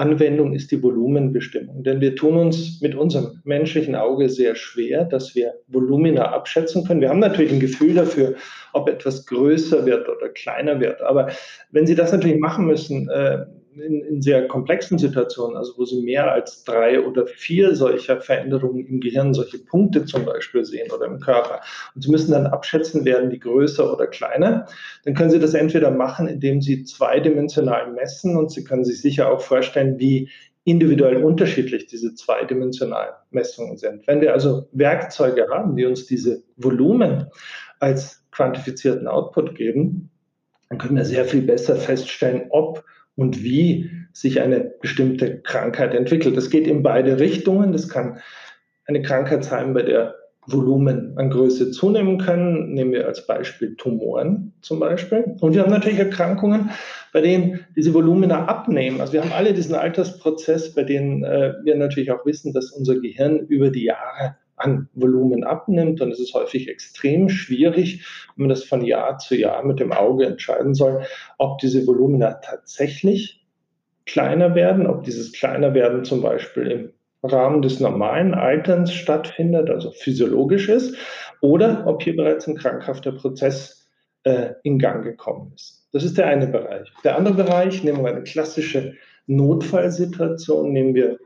[0.00, 1.84] Anwendung ist die Volumenbestimmung.
[1.84, 7.00] Denn wir tun uns mit unserem menschlichen Auge sehr schwer, dass wir Volumina abschätzen können.
[7.00, 8.34] Wir haben natürlich ein Gefühl dafür,
[8.72, 11.02] ob etwas größer wird oder kleiner wird.
[11.02, 11.28] Aber
[11.70, 16.02] wenn Sie das natürlich machen müssen, äh, in, in, sehr komplexen Situationen, also wo Sie
[16.02, 21.06] mehr als drei oder vier solcher Veränderungen im Gehirn, solche Punkte zum Beispiel sehen oder
[21.06, 21.60] im Körper,
[21.94, 24.66] und Sie müssen dann abschätzen, werden die größer oder kleiner,
[25.04, 29.30] dann können Sie das entweder machen, indem Sie zweidimensional messen und Sie können sich sicher
[29.30, 30.30] auch vorstellen, wie
[30.64, 34.06] individuell unterschiedlich diese zweidimensionalen Messungen sind.
[34.06, 37.26] Wenn wir also Werkzeuge haben, die uns diese Volumen
[37.78, 40.10] als quantifizierten Output geben,
[40.68, 42.84] dann können wir sehr viel besser feststellen, ob
[43.16, 46.36] und wie sich eine bestimmte Krankheit entwickelt.
[46.36, 47.72] Das geht in beide Richtungen.
[47.72, 48.18] Das kann
[48.86, 52.72] eine Krankheit sein, bei der Volumen an Größe zunehmen können.
[52.72, 55.36] Nehmen wir als Beispiel Tumoren zum Beispiel.
[55.40, 56.70] Und wir haben natürlich Erkrankungen,
[57.12, 59.00] bei denen diese Volumina abnehmen.
[59.00, 62.98] Also wir haben alle diesen Altersprozess, bei denen äh, wir natürlich auch wissen, dass unser
[63.00, 66.00] Gehirn über die Jahre an Volumen abnimmt.
[66.00, 69.92] Und es ist häufig extrem schwierig, wenn man das von Jahr zu Jahr mit dem
[69.92, 71.04] Auge entscheiden soll,
[71.38, 73.44] ob diese Volumina tatsächlich
[74.06, 76.92] kleiner werden, ob dieses kleiner werden zum Beispiel im
[77.22, 80.96] Rahmen des normalen Alterns stattfindet, also physiologisch ist,
[81.40, 83.88] oder ob hier bereits ein krankhafter Prozess
[84.24, 85.86] äh, in Gang gekommen ist.
[85.92, 86.92] Das ist der eine Bereich.
[87.04, 88.94] Der andere Bereich, nehmen wir eine klassische
[89.26, 91.18] Notfallsituation, nehmen wir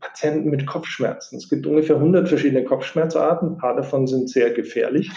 [0.00, 1.36] Patienten mit Kopfschmerzen.
[1.36, 3.50] Es gibt ungefähr 100 verschiedene Kopfschmerzarten.
[3.52, 5.10] Ein paar davon sind sehr gefährlich.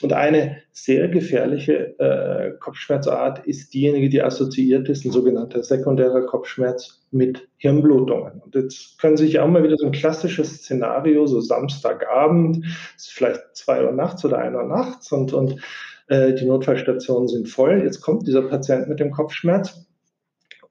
[0.00, 7.04] Und eine sehr gefährliche äh, Kopfschmerzart ist diejenige, die assoziiert ist, ein sogenannter sekundärer Kopfschmerz
[7.10, 8.40] mit Hirnblutungen.
[8.40, 12.66] Und jetzt können Sie sich auch mal wieder so ein klassisches Szenario, so Samstagabend,
[12.98, 15.60] vielleicht zwei Uhr nachts oder ein Uhr nachts und, und
[16.08, 17.82] äh, die Notfallstationen sind voll.
[17.82, 19.86] Jetzt kommt dieser Patient mit dem Kopfschmerz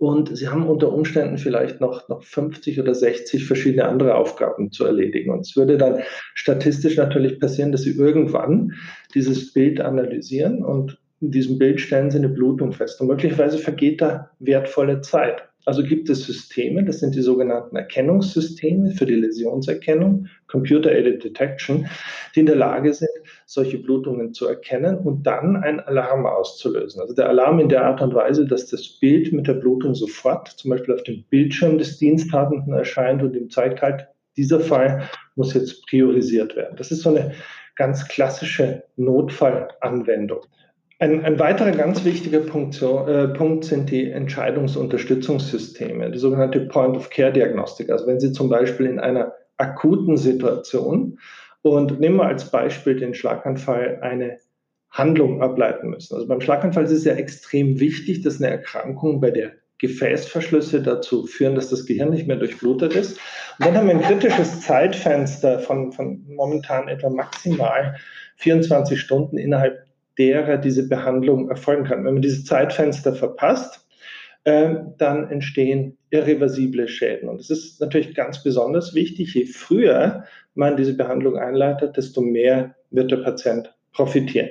[0.03, 4.83] und sie haben unter Umständen vielleicht noch, noch 50 oder 60 verschiedene andere Aufgaben zu
[4.83, 5.31] erledigen.
[5.31, 5.99] Und es würde dann
[6.33, 8.73] statistisch natürlich passieren, dass sie irgendwann
[9.15, 12.99] dieses Bild analysieren und in diesem Bild stellen sie eine Blutung fest.
[12.99, 15.43] Und möglicherweise vergeht da wertvolle Zeit.
[15.65, 21.87] Also gibt es Systeme, das sind die sogenannten Erkennungssysteme für die Läsionserkennung, Computer-Aided Detection,
[22.35, 23.09] die in der Lage sind,
[23.53, 27.01] solche Blutungen zu erkennen und dann einen Alarm auszulösen.
[27.01, 30.47] Also der Alarm in der Art und Weise, dass das Bild mit der Blutung sofort
[30.47, 35.53] zum Beispiel auf dem Bildschirm des Diensthabenden erscheint und ihm zeigt halt, dieser Fall muss
[35.53, 36.75] jetzt priorisiert werden.
[36.77, 37.33] Das ist so eine
[37.75, 40.39] ganz klassische Notfallanwendung.
[40.97, 47.91] Ein, ein weiterer ganz wichtiger Punkt, äh, Punkt sind die Entscheidungsunterstützungssysteme, die sogenannte Point-of-Care-Diagnostik.
[47.91, 51.19] Also wenn Sie zum Beispiel in einer akuten Situation
[51.63, 54.37] und nehmen wir als Beispiel den Schlaganfall eine
[54.91, 56.13] Handlung ableiten müssen.
[56.13, 61.25] Also beim Schlaganfall ist es ja extrem wichtig, dass eine Erkrankung bei der Gefäßverschlüsse dazu
[61.25, 63.19] führen, dass das Gehirn nicht mehr durchblutet ist.
[63.57, 67.95] Und dann haben wir ein kritisches Zeitfenster von, von momentan etwa maximal
[68.37, 69.85] 24 Stunden, innerhalb
[70.17, 72.05] derer diese Behandlung erfolgen kann.
[72.05, 73.87] Wenn man dieses Zeitfenster verpasst,
[74.43, 77.29] äh, dann entstehen irreversible Schäden.
[77.29, 82.75] Und es ist natürlich ganz besonders wichtig, je früher man diese Behandlung einleitet, desto mehr
[82.91, 84.49] wird der Patient profitieren.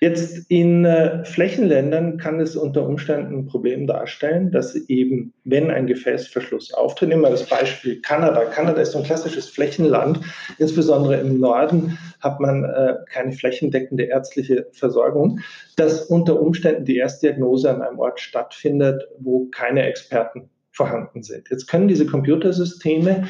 [0.00, 5.86] Jetzt in äh, Flächenländern kann es unter Umständen ein Problem darstellen, dass eben, wenn ein
[5.86, 8.46] Gefäßverschluss auftritt, nehmen wir das Beispiel Kanada.
[8.46, 10.20] Kanada ist so ein klassisches Flächenland.
[10.58, 15.40] Insbesondere im Norden hat man äh, keine flächendeckende ärztliche Versorgung,
[15.76, 21.50] dass unter Umständen die Erstdiagnose an einem Ort stattfindet, wo keine Experten vorhanden sind.
[21.50, 23.28] Jetzt können diese Computersysteme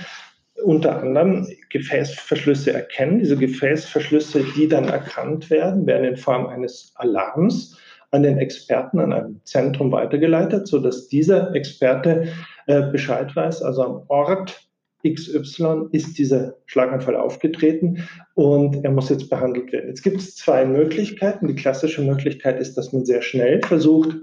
[0.65, 3.19] unter anderem Gefäßverschlüsse erkennen.
[3.21, 7.79] Diese Gefäßverschlüsse, die dann erkannt werden, werden in Form eines Alarms
[8.11, 12.29] an den Experten, an einem Zentrum weitergeleitet, sodass dieser Experte
[12.67, 14.68] äh, Bescheid weiß, also am Ort
[15.07, 19.89] XY ist dieser Schlaganfall aufgetreten und er muss jetzt behandelt werden.
[19.89, 21.47] Jetzt gibt es zwei Möglichkeiten.
[21.47, 24.17] Die klassische Möglichkeit ist, dass man sehr schnell versucht,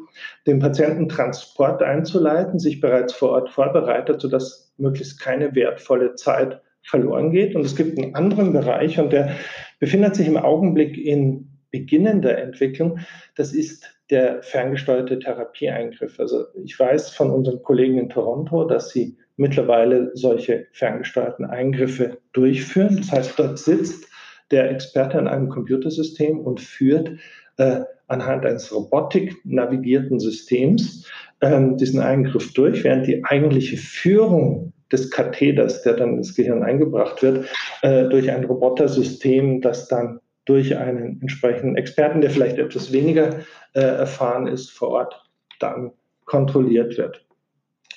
[0.45, 7.31] den Patienten Transport einzuleiten, sich bereits vor Ort vorbereitet, sodass möglichst keine wertvolle Zeit verloren
[7.31, 7.55] geht.
[7.55, 9.35] Und es gibt einen anderen Bereich und der
[9.79, 12.99] befindet sich im Augenblick in beginnender Entwicklung.
[13.35, 16.19] Das ist der ferngesteuerte Therapieeingriff.
[16.19, 22.97] Also ich weiß von unseren Kollegen in Toronto, dass sie mittlerweile solche ferngesteuerten Eingriffe durchführen.
[22.97, 24.07] Das heißt, dort sitzt
[24.51, 27.11] der Experte an einem Computersystem und führt
[27.57, 31.09] äh, anhand eines robotik-navigierten Systems
[31.41, 37.23] ähm, diesen Eingriff durch, während die eigentliche Führung des Katheters, der dann ins Gehirn eingebracht
[37.23, 37.47] wird,
[37.81, 43.39] äh, durch ein Robotersystem, das dann durch einen entsprechenden Experten, der vielleicht etwas weniger
[43.73, 45.23] äh, erfahren ist, vor Ort
[45.59, 45.91] dann
[46.25, 47.25] kontrolliert wird.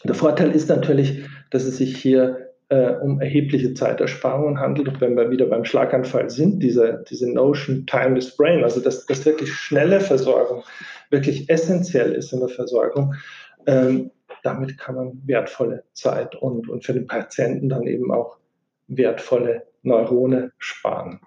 [0.04, 4.88] Der Vorteil ist natürlich, dass es sich hier äh, um erhebliche Zeitersparungen handelt.
[4.88, 9.24] Und wenn wir wieder beim Schlaganfall sind, diese, diese Notion Timeless Brain, also dass, dass
[9.24, 10.64] wirklich schnelle Versorgung
[11.10, 13.14] wirklich essentiell ist in der Versorgung,
[13.66, 14.10] ähm,
[14.42, 18.36] damit kann man wertvolle Zeit und, und für den Patienten dann eben auch
[18.86, 21.20] wertvolle Neurone sparen.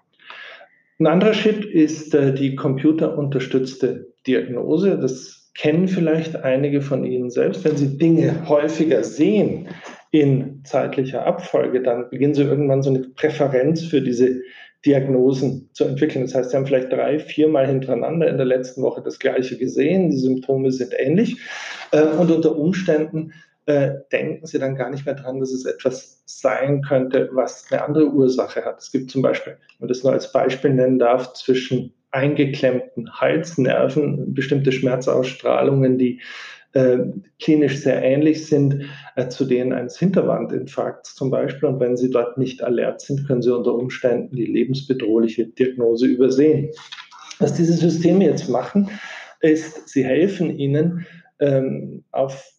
[1.02, 4.96] Ein anderer Schritt ist äh, die computerunterstützte Diagnose.
[4.96, 7.64] Das kennen vielleicht einige von Ihnen selbst.
[7.64, 9.66] Wenn Sie Dinge häufiger sehen
[10.12, 14.42] in zeitlicher Abfolge, dann beginnen Sie irgendwann so eine Präferenz für diese
[14.86, 16.24] Diagnosen zu entwickeln.
[16.24, 20.10] Das heißt, Sie haben vielleicht drei, viermal hintereinander in der letzten Woche das Gleiche gesehen.
[20.10, 21.36] Die Symptome sind ähnlich.
[21.90, 23.32] Äh, und unter Umständen
[23.66, 27.84] äh, denken Sie dann gar nicht mehr dran, dass es etwas sein könnte, was eine
[27.84, 28.80] andere Ursache hat.
[28.80, 34.34] Es gibt zum Beispiel, wenn man das nur als Beispiel nennen darf, zwischen eingeklemmten Halsnerven,
[34.34, 36.20] bestimmte Schmerzausstrahlungen, die
[36.72, 36.98] äh,
[37.38, 41.68] klinisch sehr ähnlich sind äh, zu denen eines Hinterwandinfarkts zum Beispiel.
[41.68, 46.70] Und wenn Sie dort nicht alert sind, können Sie unter Umständen die lebensbedrohliche Diagnose übersehen.
[47.38, 48.88] Was diese Systeme jetzt machen,
[49.40, 51.06] ist, sie helfen Ihnen
[51.40, 52.52] ähm, auf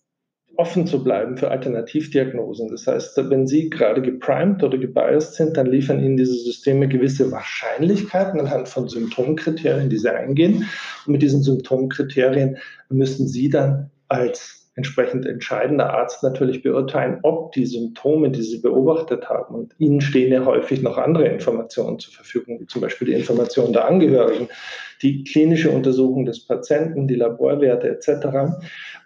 [0.55, 2.69] offen zu bleiben für Alternativdiagnosen.
[2.69, 7.31] Das heißt, wenn Sie gerade geprimed oder gebiased sind, dann liefern Ihnen diese Systeme gewisse
[7.31, 10.69] Wahrscheinlichkeiten anhand von Symptomkriterien, die Sie eingehen.
[11.05, 12.57] Und mit diesen Symptomkriterien
[12.89, 19.29] müssen Sie dann als entsprechend entscheidender Arzt natürlich beurteilen, ob die Symptome, die Sie beobachtet
[19.29, 23.13] haben, und Ihnen stehen ja häufig noch andere Informationen zur Verfügung, wie zum Beispiel die
[23.13, 24.49] Informationen der Angehörigen,
[25.03, 28.55] die klinische Untersuchung des Patienten, die Laborwerte etc.,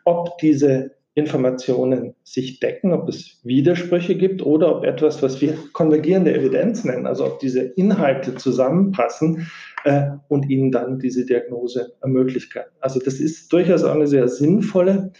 [0.05, 6.32] ob diese Informationen sich decken, ob es Widersprüche gibt oder ob etwas, was wir konvergierende
[6.32, 9.47] Evidenz nennen, also ob diese Inhalte zusammenpassen
[9.84, 12.62] äh, und ihnen dann diese Diagnose ermöglichen.
[12.82, 15.12] Also das ist durchaus auch eine sehr sinnvolle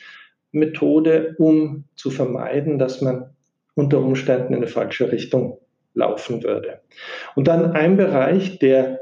[0.51, 3.31] Methode, um zu vermeiden, dass man
[3.73, 5.57] unter Umständen in eine falsche Richtung
[5.95, 6.81] laufen würde.
[7.36, 8.99] Und dann ein Bereich, der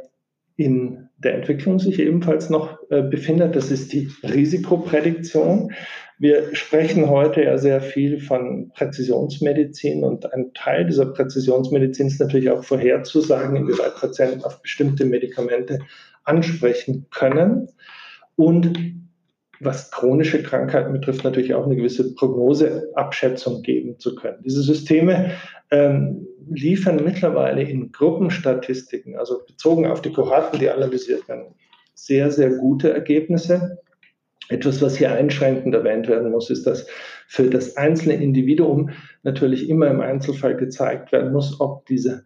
[0.55, 5.71] in der Entwicklung sich ebenfalls noch äh, befindet, das ist die Risikoprädiktion.
[6.17, 12.49] Wir sprechen heute ja sehr viel von Präzisionsmedizin und ein Teil dieser Präzisionsmedizin ist natürlich
[12.49, 15.79] auch vorherzusagen, inwieweit Patienten auf bestimmte Medikamente
[16.23, 17.69] ansprechen können.
[18.35, 18.77] Und
[19.59, 24.41] was chronische Krankheiten betrifft, natürlich auch eine gewisse Prognoseabschätzung geben zu können.
[24.43, 25.31] Diese Systeme
[25.71, 31.55] ähm, liefern mittlerweile in Gruppenstatistiken, also bezogen auf die Kohorten, die analysiert werden,
[31.93, 33.79] sehr, sehr gute Ergebnisse.
[34.49, 36.85] Etwas, was hier einschränkend erwähnt werden muss, ist, dass
[37.27, 38.91] für das einzelne Individuum
[39.23, 42.21] natürlich immer im Einzelfall gezeigt werden muss, ob dieser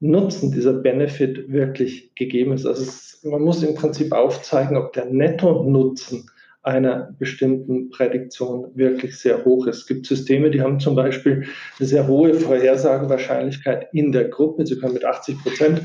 [0.00, 2.66] Nutzen, dieser Benefit wirklich gegeben ist.
[2.66, 6.26] Also es, man muss im Prinzip aufzeigen, ob der Netto-Nutzen
[6.62, 9.78] einer bestimmten Prädiktion wirklich sehr hoch ist.
[9.78, 11.44] Es gibt Systeme, die haben zum Beispiel
[11.78, 14.64] eine sehr hohe Vorhersagewahrscheinlichkeit in der Gruppe.
[14.64, 15.82] Sie können mit 80 Prozent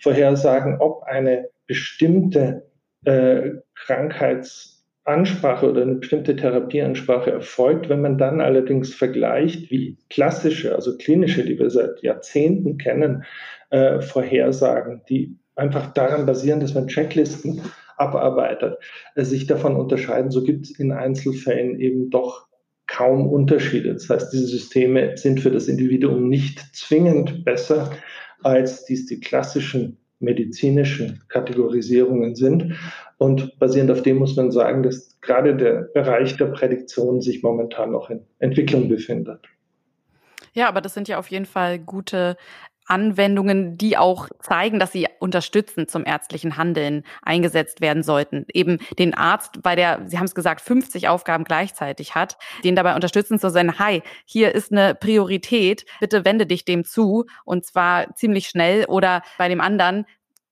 [0.00, 2.66] vorhersagen, ob eine bestimmte
[3.04, 7.88] äh, Krankheits Ansprache oder eine bestimmte Therapieansprache erfolgt.
[7.88, 13.24] Wenn man dann allerdings vergleicht, wie klassische, also klinische, die wir seit Jahrzehnten kennen,
[13.70, 17.62] äh, Vorhersagen, die einfach daran basieren, dass man Checklisten
[17.98, 18.78] abarbeitet,
[19.14, 20.30] äh, sich davon unterscheiden.
[20.30, 22.48] So gibt es in Einzelfällen eben doch
[22.86, 23.92] kaum Unterschiede.
[23.92, 27.90] Das heißt, diese Systeme sind für das Individuum nicht zwingend besser,
[28.42, 32.74] als dies die klassischen medizinischen Kategorisierungen sind.
[33.18, 37.92] Und basierend auf dem muss man sagen, dass gerade der Bereich der Prädiktion sich momentan
[37.92, 39.40] noch in Entwicklung befindet.
[40.54, 42.36] Ja, aber das sind ja auf jeden Fall gute
[42.88, 48.46] Anwendungen, die auch zeigen, dass sie unterstützend zum ärztlichen Handeln eingesetzt werden sollten.
[48.52, 52.94] Eben den Arzt bei der, Sie haben es gesagt, 50 Aufgaben gleichzeitig hat, den dabei
[52.94, 58.14] unterstützen zu sein, hi, hier ist eine Priorität, bitte wende dich dem zu und zwar
[58.14, 60.06] ziemlich schnell oder bei dem anderen,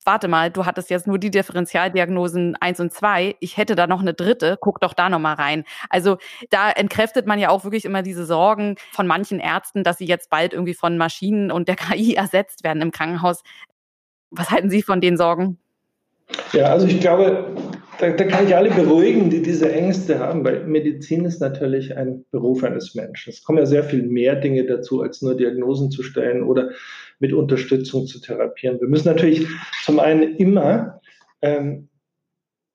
[0.07, 4.01] warte mal, du hattest jetzt nur die Differentialdiagnosen eins und zwei, ich hätte da noch
[4.01, 5.65] eine dritte, guck doch da nochmal rein.
[5.89, 6.17] Also
[6.49, 10.29] da entkräftet man ja auch wirklich immer diese Sorgen von manchen Ärzten, dass sie jetzt
[10.29, 13.43] bald irgendwie von Maschinen und der KI ersetzt werden im Krankenhaus.
[14.31, 15.59] Was halten Sie von den Sorgen?
[16.53, 17.55] Ja, also ich glaube,
[17.99, 22.25] da, da, kann ich alle beruhigen, die diese Ängste haben, weil Medizin ist natürlich ein
[22.31, 23.31] Beruf eines Menschen.
[23.31, 26.71] Es kommen ja sehr viel mehr Dinge dazu, als nur Diagnosen zu stellen oder
[27.19, 28.79] mit Unterstützung zu therapieren.
[28.79, 29.47] Wir müssen natürlich
[29.83, 31.01] zum einen immer
[31.41, 31.89] ähm,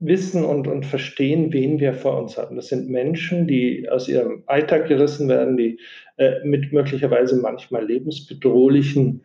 [0.01, 2.57] wissen und, und verstehen, wen wir vor uns haben.
[2.57, 5.79] Das sind Menschen, die aus ihrem Alltag gerissen werden, die
[6.17, 9.23] äh, mit möglicherweise manchmal lebensbedrohlichen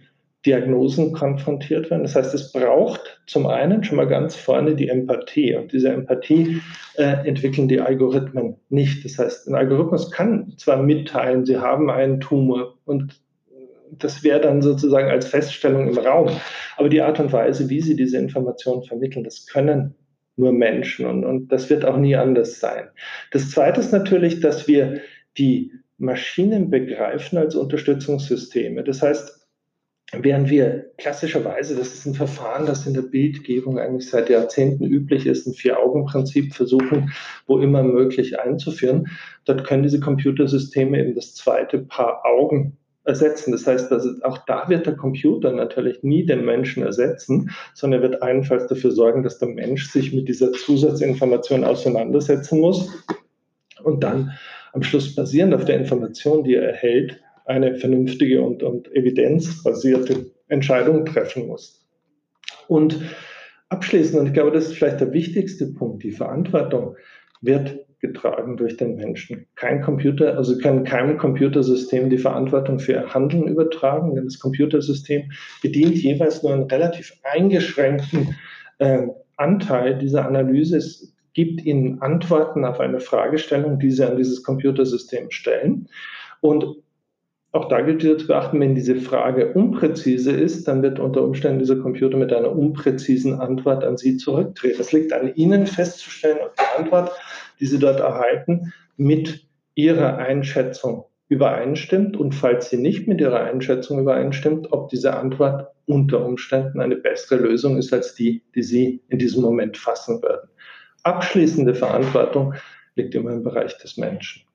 [0.48, 2.04] Diagnosen konfrontiert werden.
[2.04, 5.56] Das heißt, es braucht zum einen schon mal ganz vorne die Empathie.
[5.56, 6.62] Und diese Empathie
[6.96, 9.04] äh, entwickeln die Algorithmen nicht.
[9.04, 13.20] Das heißt, ein Algorithmus kann zwar mitteilen, sie haben einen Tumor und
[13.92, 16.30] das wäre dann sozusagen als Feststellung im Raum.
[16.78, 19.96] Aber die Art und Weise, wie sie diese Informationen vermitteln, das können
[20.38, 22.88] nur Menschen und, und das wird auch nie anders sein.
[23.32, 25.02] Das Zweite ist natürlich, dass wir
[25.38, 28.84] die Maschinen begreifen als Unterstützungssysteme.
[28.84, 29.37] Das heißt,
[30.14, 35.26] Während wir klassischerweise, das ist ein Verfahren, das in der Bildgebung eigentlich seit Jahrzehnten üblich
[35.26, 37.12] ist, ein Vier-Augen-Prinzip versuchen,
[37.46, 39.10] wo immer möglich einzuführen,
[39.44, 43.52] dort können diese Computersysteme eben das zweite Paar Augen ersetzen.
[43.52, 48.10] Das heißt, also auch da wird der Computer natürlich nie den Menschen ersetzen, sondern er
[48.10, 53.04] wird allenfalls dafür sorgen, dass der Mensch sich mit dieser Zusatzinformation auseinandersetzen muss
[53.84, 54.32] und dann
[54.72, 61.06] am Schluss basierend auf der Information, die er erhält, eine vernünftige und, und evidenzbasierte Entscheidung
[61.06, 61.86] treffen muss.
[62.68, 63.00] Und
[63.70, 66.96] abschließend, und ich glaube, das ist vielleicht der wichtigste Punkt, die Verantwortung
[67.42, 69.48] wird getragen durch den Menschen.
[69.56, 75.32] Kein Computer, also kann keinem Computersystem die Verantwortung für ihr Handeln übertragen, denn das Computersystem
[75.62, 78.36] bedient jeweils nur einen relativ eingeschränkten
[78.78, 79.08] äh,
[79.38, 80.78] Anteil dieser Analyse.
[80.78, 85.88] Es gibt ihnen Antworten auf eine Fragestellung, die sie an dieses Computersystem stellen.
[86.42, 86.66] Und
[87.58, 91.60] auch da gilt wieder zu beachten, wenn diese Frage unpräzise ist, dann wird unter Umständen
[91.60, 94.80] dieser Computer mit einer unpräzisen Antwort an Sie zurücktreten.
[94.80, 97.12] Es liegt an Ihnen festzustellen, ob die Antwort
[97.60, 104.00] die Sie dort erhalten, mit Ihrer Einschätzung übereinstimmt und falls sie nicht mit Ihrer Einschätzung
[104.00, 109.20] übereinstimmt, ob diese Antwort unter Umständen eine bessere Lösung ist als die, die Sie in
[109.20, 110.50] diesem Moment fassen würden.
[111.04, 112.54] Abschließende Verantwortung
[112.96, 114.47] liegt immer im Bereich des Menschen.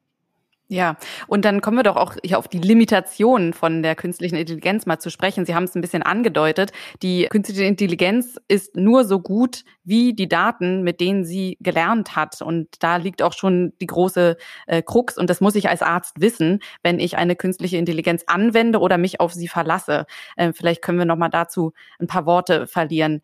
[0.72, 4.86] Ja, und dann kommen wir doch auch hier auf die Limitationen von der künstlichen Intelligenz
[4.86, 5.44] mal zu sprechen.
[5.44, 6.72] Sie haben es ein bisschen angedeutet.
[7.02, 12.40] Die künstliche Intelligenz ist nur so gut wie die Daten, mit denen sie gelernt hat.
[12.40, 15.18] Und da liegt auch schon die große äh, Krux.
[15.18, 19.20] Und das muss ich als Arzt wissen, wenn ich eine künstliche Intelligenz anwende oder mich
[19.20, 20.06] auf sie verlasse.
[20.36, 23.20] Äh, vielleicht können wir noch mal dazu ein paar Worte verlieren.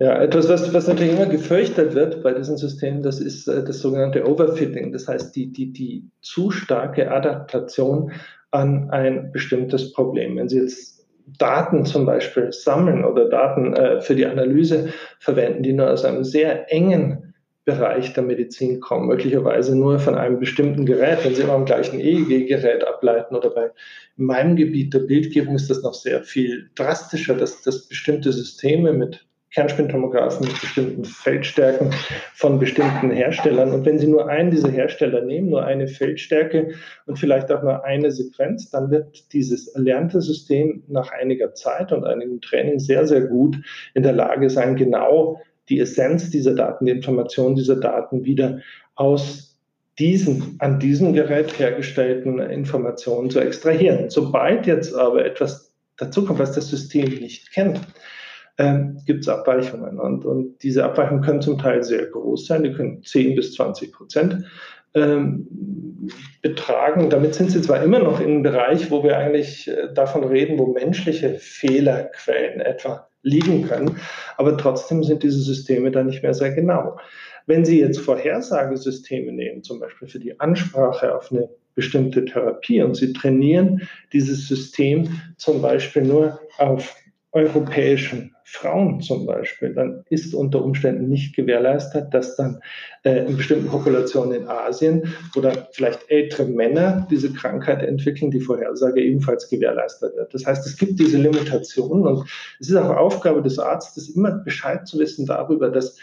[0.00, 3.80] Ja, etwas, was, was natürlich immer gefürchtet wird bei diesen Systemen, das ist äh, das
[3.80, 4.92] sogenannte Overfitting.
[4.92, 8.12] Das heißt, die, die, die zu starke Adaptation
[8.52, 10.36] an ein bestimmtes Problem.
[10.36, 11.06] Wenn Sie jetzt
[11.38, 16.24] Daten zum Beispiel sammeln oder Daten äh, für die Analyse verwenden, die nur aus einem
[16.24, 17.34] sehr engen
[17.64, 22.00] Bereich der Medizin kommen, möglicherweise nur von einem bestimmten Gerät, wenn Sie immer am gleichen
[22.00, 23.70] EEG-Gerät ableiten oder bei
[24.16, 28.92] in meinem Gebiet der Bildgebung ist das noch sehr viel drastischer, dass, dass bestimmte Systeme
[28.92, 31.90] mit Kernspintomographen mit bestimmten Feldstärken
[32.34, 33.72] von bestimmten Herstellern.
[33.72, 36.74] Und wenn Sie nur einen dieser Hersteller nehmen, nur eine Feldstärke
[37.06, 42.04] und vielleicht auch nur eine Sequenz, dann wird dieses erlernte System nach einiger Zeit und
[42.04, 43.56] einigem Training sehr, sehr gut
[43.94, 48.60] in der Lage sein, genau die Essenz dieser Daten, die Information dieser Daten wieder
[48.94, 49.48] aus
[49.98, 54.10] diesen an diesem Gerät hergestellten Informationen zu extrahieren.
[54.10, 57.80] Sobald jetzt aber etwas dazukommt, was das System nicht kennt,
[58.58, 59.98] ähm, gibt es Abweichungen.
[59.98, 63.92] Und, und diese Abweichungen können zum Teil sehr groß sein, die können 10 bis 20
[63.92, 64.44] Prozent
[64.94, 65.46] ähm,
[66.42, 67.10] betragen.
[67.10, 70.58] Damit sind sie zwar immer noch in einem Bereich, wo wir eigentlich äh, davon reden,
[70.58, 73.96] wo menschliche Fehlerquellen etwa liegen können.
[74.36, 76.98] Aber trotzdem sind diese Systeme dann nicht mehr sehr genau.
[77.46, 82.94] Wenn Sie jetzt Vorhersagesysteme nehmen, zum Beispiel für die Ansprache auf eine bestimmte Therapie und
[82.94, 86.94] Sie trainieren dieses System zum Beispiel nur auf
[87.32, 92.60] europäischen Frauen zum Beispiel, dann ist unter Umständen nicht gewährleistet, dass dann
[93.02, 99.02] äh, in bestimmten Populationen in Asien oder vielleicht ältere Männer diese Krankheit entwickeln, die Vorhersage
[99.02, 100.32] ebenfalls gewährleistet wird.
[100.32, 104.86] Das heißt, es gibt diese Limitationen und es ist auch Aufgabe des Arztes, immer Bescheid
[104.86, 105.98] zu wissen darüber, dass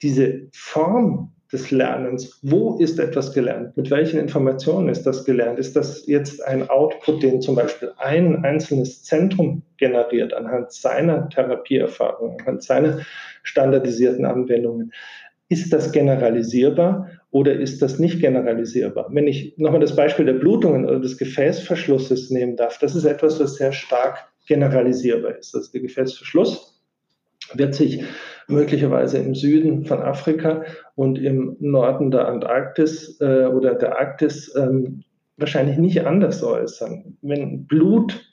[0.00, 2.38] diese Form des Lernens.
[2.42, 3.76] Wo ist etwas gelernt?
[3.76, 5.58] Mit welchen Informationen ist das gelernt?
[5.58, 12.40] Ist das jetzt ein Output, den zum Beispiel ein einzelnes Zentrum generiert anhand seiner Therapieerfahrung,
[12.40, 13.00] anhand seiner
[13.42, 14.92] standardisierten Anwendungen?
[15.48, 19.08] Ist das generalisierbar oder ist das nicht generalisierbar?
[19.10, 23.38] Wenn ich nochmal das Beispiel der Blutungen oder des Gefäßverschlusses nehmen darf, das ist etwas,
[23.38, 25.54] was sehr stark generalisierbar ist.
[25.54, 26.80] Also der Gefäßverschluss
[27.54, 28.02] wird sich
[28.48, 35.02] möglicherweise im Süden von Afrika und im Norden der Antarktis äh, oder der Arktis ähm,
[35.36, 37.16] wahrscheinlich nicht anders äußern.
[37.22, 38.32] Wenn Blut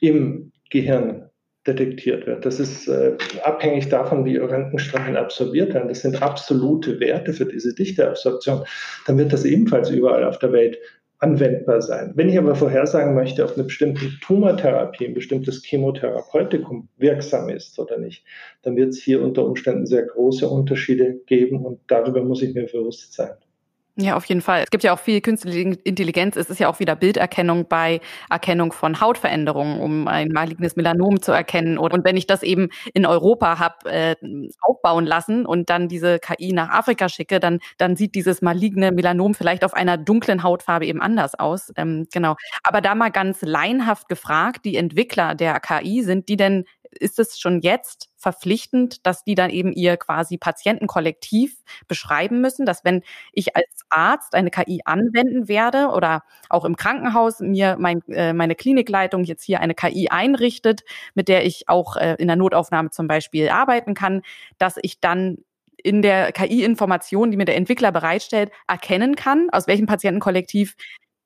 [0.00, 1.30] im Gehirn
[1.66, 2.44] detektiert wird.
[2.44, 5.88] Das ist äh, abhängig davon, wie Röntgenstrahlen absorbiert werden.
[5.88, 8.64] Das sind absolute Werte für diese Dichteabsorption.
[9.06, 10.78] Dann wird das ebenfalls überall auf der Welt
[11.22, 12.12] anwendbar sein.
[12.16, 17.98] Wenn ich aber vorhersagen möchte, ob eine bestimmte Tumortherapie, ein bestimmtes Chemotherapeutikum wirksam ist oder
[17.98, 18.24] nicht,
[18.62, 22.66] dann wird es hier unter Umständen sehr große Unterschiede geben und darüber muss ich mir
[22.66, 23.32] bewusst sein.
[23.98, 24.62] Ja, auf jeden Fall.
[24.62, 26.36] Es gibt ja auch viel künstliche Intelligenz.
[26.36, 31.30] Es ist ja auch wieder Bilderkennung bei Erkennung von Hautveränderungen, um ein malignes Melanom zu
[31.30, 31.76] erkennen.
[31.76, 34.16] Und wenn ich das eben in Europa habe äh,
[34.62, 39.34] aufbauen lassen und dann diese KI nach Afrika schicke, dann, dann sieht dieses maligne Melanom
[39.34, 41.70] vielleicht auf einer dunklen Hautfarbe eben anders aus.
[41.76, 42.36] Ähm, genau.
[42.62, 46.64] Aber da mal ganz laienhaft gefragt, die Entwickler der KI, sind die denn
[46.98, 51.56] ist es schon jetzt verpflichtend, dass die dann eben ihr quasi Patientenkollektiv
[51.88, 57.40] beschreiben müssen, dass wenn ich als Arzt eine KI anwenden werde oder auch im Krankenhaus
[57.40, 60.82] mir mein, äh, meine Klinikleitung jetzt hier eine KI einrichtet,
[61.14, 64.22] mit der ich auch äh, in der Notaufnahme zum Beispiel arbeiten kann,
[64.58, 65.38] dass ich dann
[65.82, 70.76] in der KI-Information, die mir der Entwickler bereitstellt, erkennen kann, aus welchem Patientenkollektiv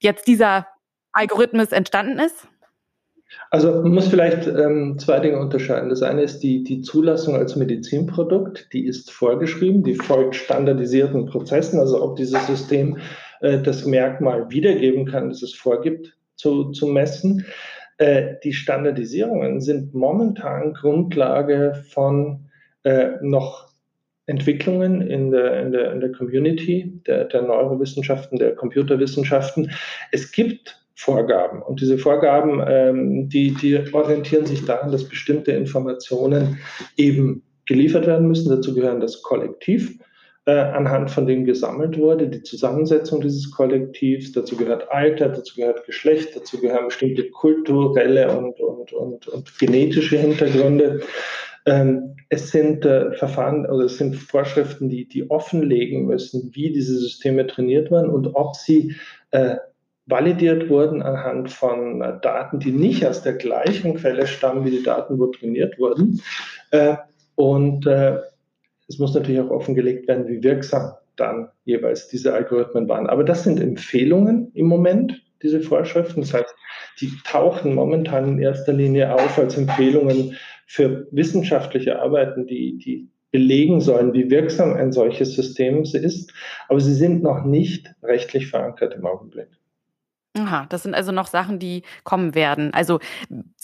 [0.00, 0.66] jetzt dieser
[1.12, 2.48] Algorithmus entstanden ist?
[3.50, 5.88] Also man muss vielleicht ähm, zwei Dinge unterscheiden.
[5.88, 11.78] Das eine ist die, die Zulassung als Medizinprodukt, die ist vorgeschrieben, die folgt standardisierten Prozessen,
[11.78, 12.98] also ob dieses System
[13.40, 17.46] äh, das Merkmal wiedergeben kann, das es vorgibt zu, zu messen.
[17.98, 22.50] Äh, die Standardisierungen sind momentan Grundlage von
[22.82, 23.66] äh, noch
[24.26, 29.70] Entwicklungen in der, in der, in der Community der, der Neurowissenschaften, der Computerwissenschaften.
[30.10, 31.62] Es gibt Vorgaben.
[31.62, 36.58] Und diese Vorgaben, ähm, die, die orientieren sich daran, dass bestimmte Informationen
[36.96, 38.48] eben geliefert werden müssen.
[38.48, 39.98] Dazu gehören das Kollektiv,
[40.46, 45.84] äh, anhand von dem gesammelt wurde, die Zusammensetzung dieses Kollektivs, dazu gehört Alter, dazu gehört
[45.84, 51.00] Geschlecht, dazu gehören bestimmte kulturelle und, und, und, und genetische Hintergründe.
[51.66, 56.96] Ähm, es sind äh, Verfahren oder es sind Vorschriften, die, die offenlegen müssen, wie diese
[56.96, 58.94] Systeme trainiert werden und ob sie
[59.32, 59.56] äh,
[60.06, 64.82] validiert wurden anhand von äh, Daten, die nicht aus der gleichen Quelle stammen wie die
[64.82, 66.22] Daten, wo trainiert wurden.
[66.70, 66.96] Äh,
[67.34, 68.18] und äh,
[68.88, 73.08] es muss natürlich auch offengelegt werden, wie wirksam dann jeweils diese Algorithmen waren.
[73.08, 76.20] Aber das sind Empfehlungen im Moment, diese Vorschriften.
[76.20, 76.54] Das heißt,
[77.00, 80.36] die tauchen momentan in erster Linie auf als Empfehlungen
[80.66, 86.32] für wissenschaftliche Arbeiten, die, die belegen sollen, wie wirksam ein solches System ist.
[86.68, 89.48] Aber sie sind noch nicht rechtlich verankert im Augenblick.
[90.38, 92.74] Aha, das sind also noch Sachen, die kommen werden.
[92.74, 93.00] Also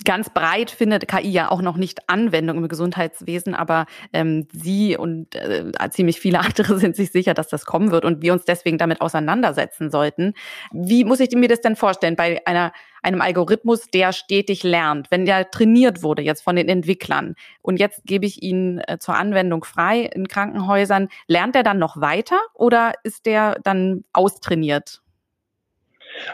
[0.05, 5.35] ganz breit findet KI ja auch noch nicht Anwendung im Gesundheitswesen, aber ähm, Sie und
[5.35, 8.79] äh, ziemlich viele andere sind sich sicher, dass das kommen wird und wir uns deswegen
[8.79, 10.33] damit auseinandersetzen sollten.
[10.73, 15.27] Wie muss ich mir das denn vorstellen bei einer, einem Algorithmus, der stetig lernt, wenn
[15.27, 19.65] der trainiert wurde jetzt von den Entwicklern und jetzt gebe ich ihn äh, zur Anwendung
[19.65, 25.03] frei in Krankenhäusern, lernt er dann noch weiter oder ist der dann austrainiert?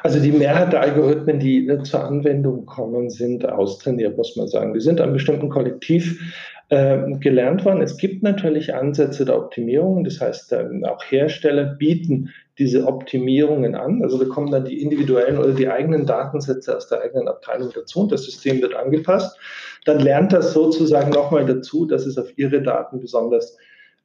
[0.03, 4.75] Also die Mehrheit der Algorithmen, die äh, zur Anwendung kommen, sind austrainiert, muss man sagen.
[4.75, 6.21] Die sind an bestimmten Kollektiv
[6.69, 7.83] äh, gelernt worden.
[7.83, 10.05] Es gibt natürlich Ansätze der Optimierung.
[10.05, 14.03] Das heißt, äh, auch Hersteller bieten diese Optimierungen an.
[14.03, 18.01] Also da kommen dann die individuellen oder die eigenen Datensätze aus der eigenen Abteilung dazu
[18.01, 19.39] und das System wird angepasst.
[19.85, 23.57] Dann lernt das sozusagen nochmal dazu, dass es auf ihre Daten besonders äh,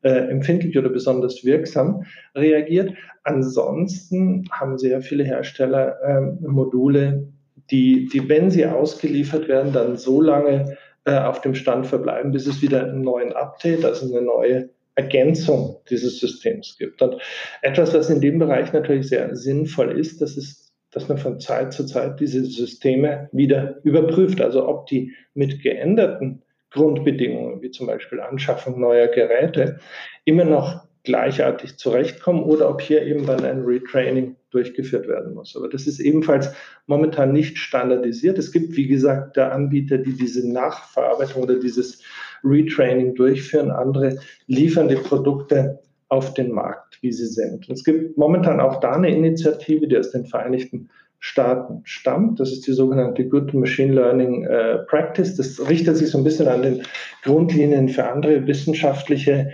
[0.10, 2.04] empfindlich oder besonders wirksam
[2.36, 2.93] reagiert.
[3.24, 7.28] Ansonsten haben sehr viele Hersteller äh, Module,
[7.72, 12.47] die, die, wenn sie ausgeliefert werden, dann so lange äh, auf dem Stand verbleiben, bis
[12.47, 17.01] es wieder einen neuen Update, also eine neue Ergänzung dieses Systems gibt.
[17.01, 17.16] Und
[17.62, 21.74] etwas, was in dem Bereich natürlich sehr sinnvoll ist, das ist, dass man von Zeit
[21.74, 26.43] zu Zeit diese Systeme wieder überprüft, also ob die mit geänderten
[26.74, 29.80] Grundbedingungen, wie zum Beispiel Anschaffung neuer Geräte,
[30.26, 35.55] immer noch gleichartig zurechtkommen oder ob hier eben dann ein Retraining durchgeführt werden muss.
[35.55, 36.53] Aber das ist ebenfalls
[36.88, 38.38] momentan nicht standardisiert.
[38.38, 42.01] Es gibt, wie gesagt, da Anbieter, die diese Nachverarbeitung oder dieses
[42.43, 43.71] Retraining durchführen.
[43.71, 44.17] Andere
[44.47, 47.67] liefern die Produkte auf den Markt, wie sie sind.
[47.67, 50.89] Und es gibt momentan auch da eine Initiative, die aus den Vereinigten
[51.26, 52.41] Staaten stammt.
[52.41, 55.38] Das ist die sogenannte Good Machine Learning äh, Practice.
[55.38, 56.84] Das richtet sich so ein bisschen an den
[57.24, 59.51] Grundlinien für andere wissenschaftliche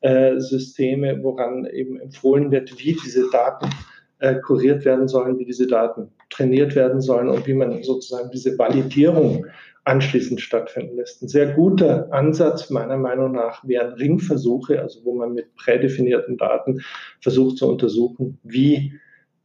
[0.00, 3.70] äh, Systeme, woran eben empfohlen wird, wie diese Daten
[4.18, 8.58] äh, kuriert werden sollen, wie diese Daten trainiert werden sollen und wie man sozusagen diese
[8.58, 9.46] Validierung
[9.84, 11.22] anschließend stattfinden lässt.
[11.22, 16.80] Ein sehr guter Ansatz meiner Meinung nach wären Ringversuche, also wo man mit prädefinierten Daten
[17.20, 18.94] versucht zu untersuchen, wie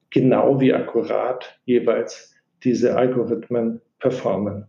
[0.09, 4.67] genau, wie akkurat jeweils diese Algorithmen performen.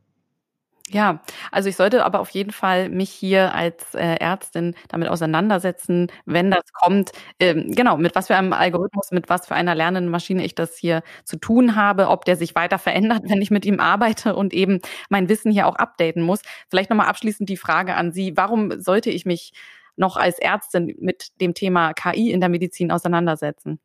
[0.91, 1.21] Ja,
[1.53, 6.51] also ich sollte aber auf jeden Fall mich hier als äh, Ärztin damit auseinandersetzen, wenn
[6.51, 10.45] das kommt, ähm, genau, mit was für einem Algorithmus, mit was für einer lernenden Maschine
[10.47, 13.81] ich das hier zu tun habe, ob der sich weiter verändert, wenn ich mit ihm
[13.81, 14.81] arbeite und eben
[15.11, 16.41] mein Wissen hier auch updaten muss.
[16.71, 19.53] Vielleicht nochmal abschließend die Frage an Sie, warum sollte ich mich
[19.97, 23.79] noch als Ärztin mit dem Thema KI in der Medizin auseinandersetzen?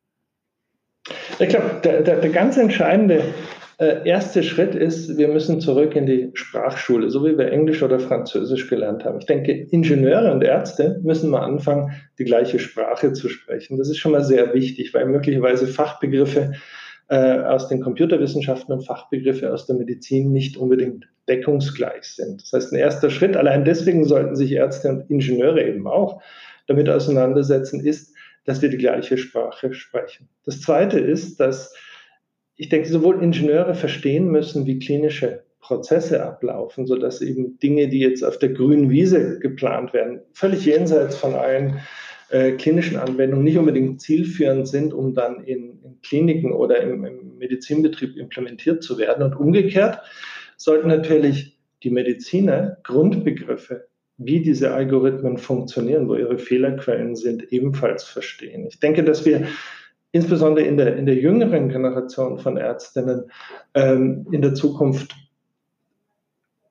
[1.38, 3.22] Ich glaube, der, der, der ganz entscheidende
[3.78, 7.98] äh, erste Schritt ist, wir müssen zurück in die Sprachschule, so wie wir Englisch oder
[7.98, 9.18] Französisch gelernt haben.
[9.18, 13.76] Ich denke, Ingenieure und Ärzte müssen mal anfangen, die gleiche Sprache zu sprechen.
[13.76, 16.52] Das ist schon mal sehr wichtig, weil möglicherweise Fachbegriffe
[17.08, 22.42] äh, aus den Computerwissenschaften und Fachbegriffe aus der Medizin nicht unbedingt deckungsgleich sind.
[22.42, 26.22] Das heißt, ein erster Schritt, allein deswegen sollten sich Ärzte und Ingenieure eben auch
[26.66, 28.13] damit auseinandersetzen, ist,
[28.44, 30.28] dass wir die gleiche Sprache sprechen.
[30.44, 31.74] Das zweite ist, dass
[32.56, 38.22] ich denke, sowohl Ingenieure verstehen müssen, wie klinische Prozesse ablaufen, sodass eben Dinge, die jetzt
[38.22, 41.80] auf der grünen Wiese geplant werden, völlig jenseits von allen
[42.28, 47.38] äh, klinischen Anwendungen nicht unbedingt zielführend sind, um dann in, in Kliniken oder im, im,
[47.38, 49.22] Medizinbetrieb implementiert zu werden.
[49.22, 50.00] Und umgekehrt
[50.56, 58.66] sollten natürlich die Mediziner Grundbegriffe, wie diese Algorithmen funktionieren, wo ihre Fehlerquellen sind, ebenfalls verstehen.
[58.66, 59.48] Ich denke, dass wir
[60.12, 63.30] insbesondere in der, in der jüngeren Generation von Ärztinnen
[63.74, 65.14] ähm, in der Zukunft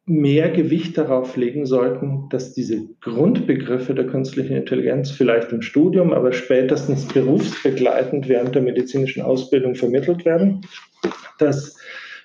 [0.05, 6.33] mehr Gewicht darauf legen sollten, dass diese Grundbegriffe der künstlichen Intelligenz vielleicht im Studium, aber
[6.33, 10.61] spätestens berufsbegleitend während der medizinischen Ausbildung vermittelt werden,
[11.39, 11.77] dass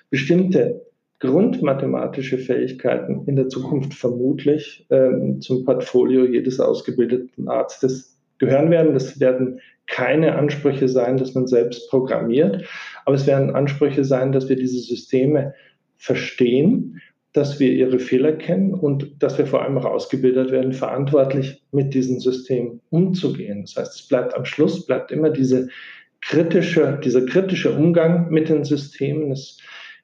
[0.09, 0.88] bestimmte
[1.19, 8.93] grundmathematische Fähigkeiten in der Zukunft vermutlich ähm, zum Portfolio jedes ausgebildeten Arztes gehören werden.
[8.93, 12.63] Das werden keine Ansprüche sein, dass man selbst programmiert,
[13.05, 15.53] aber es werden Ansprüche sein, dass wir diese Systeme
[15.97, 17.01] verstehen,
[17.33, 21.93] dass wir ihre Fehler kennen und dass wir vor allem auch ausgebildet werden, verantwortlich mit
[21.93, 23.61] diesen Systemen umzugehen.
[23.61, 25.67] Das heißt, es bleibt am Schluss, bleibt immer diese
[26.21, 29.31] kritische, dieser kritische Umgang mit den Systemen.
[29.31, 29.59] Es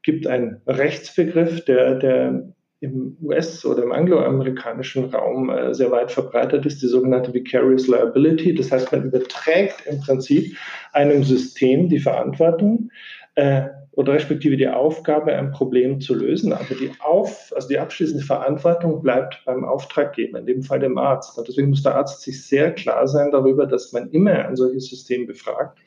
[0.06, 6.66] gibt einen Rechtsbegriff, der, der im US- oder im angloamerikanischen Raum äh, sehr weit verbreitet
[6.66, 8.54] ist, die sogenannte Vicarious Liability.
[8.54, 10.56] Das heißt, man überträgt im Prinzip
[10.94, 12.92] einem System die Verantwortung
[13.36, 16.54] äh, oder respektive die Aufgabe, ein Problem zu lösen.
[16.54, 21.38] Aber die, Auf, also die abschließende Verantwortung bleibt beim Auftraggeber, in dem Fall dem Arzt.
[21.38, 24.90] Und deswegen muss der Arzt sich sehr klar sein darüber, dass man immer ein solches
[24.90, 25.80] System befragt.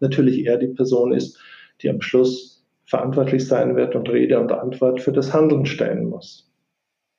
[0.00, 1.38] Natürlich er die Person ist,
[1.80, 6.52] die am Schluss verantwortlich sein wird und Rede und Antwort für das Handeln stellen muss.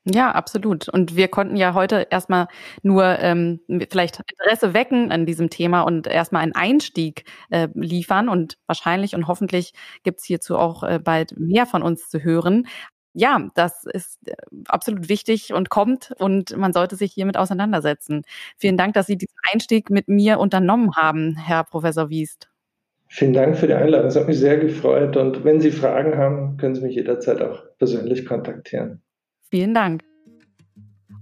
[0.06, 0.90] Ja, absolut.
[0.90, 2.48] Und wir konnten ja heute erstmal
[2.82, 8.28] nur ähm, vielleicht Interesse wecken an diesem Thema und erstmal einen Einstieg äh, liefern.
[8.28, 9.72] Und wahrscheinlich und hoffentlich
[10.04, 12.68] gibt's hierzu auch äh, bald mehr von uns zu hören.
[13.14, 14.36] Ja, das ist äh,
[14.68, 18.24] absolut wichtig und kommt und man sollte sich hiermit auseinandersetzen.
[18.58, 22.53] Vielen Dank, dass Sie diesen Einstieg mit mir unternommen haben, Herr Professor Wiest.
[23.16, 24.08] Vielen Dank für die Einladung.
[24.08, 25.16] Es hat mich sehr gefreut.
[25.18, 29.04] Und wenn Sie Fragen haben, können Sie mich jederzeit auch persönlich kontaktieren.
[29.52, 30.02] Vielen Dank.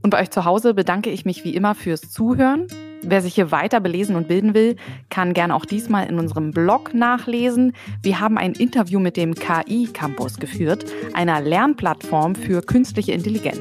[0.02, 2.68] Und bei euch zu Hause bedanke ich mich wie immer fürs Zuhören.
[3.04, 4.78] Wer sich hier weiter belesen und bilden will,
[5.10, 7.74] kann gerne auch diesmal in unserem Blog nachlesen.
[8.02, 13.60] Wir haben ein Interview mit dem KI Campus geführt, einer Lernplattform für künstliche Intelligenz.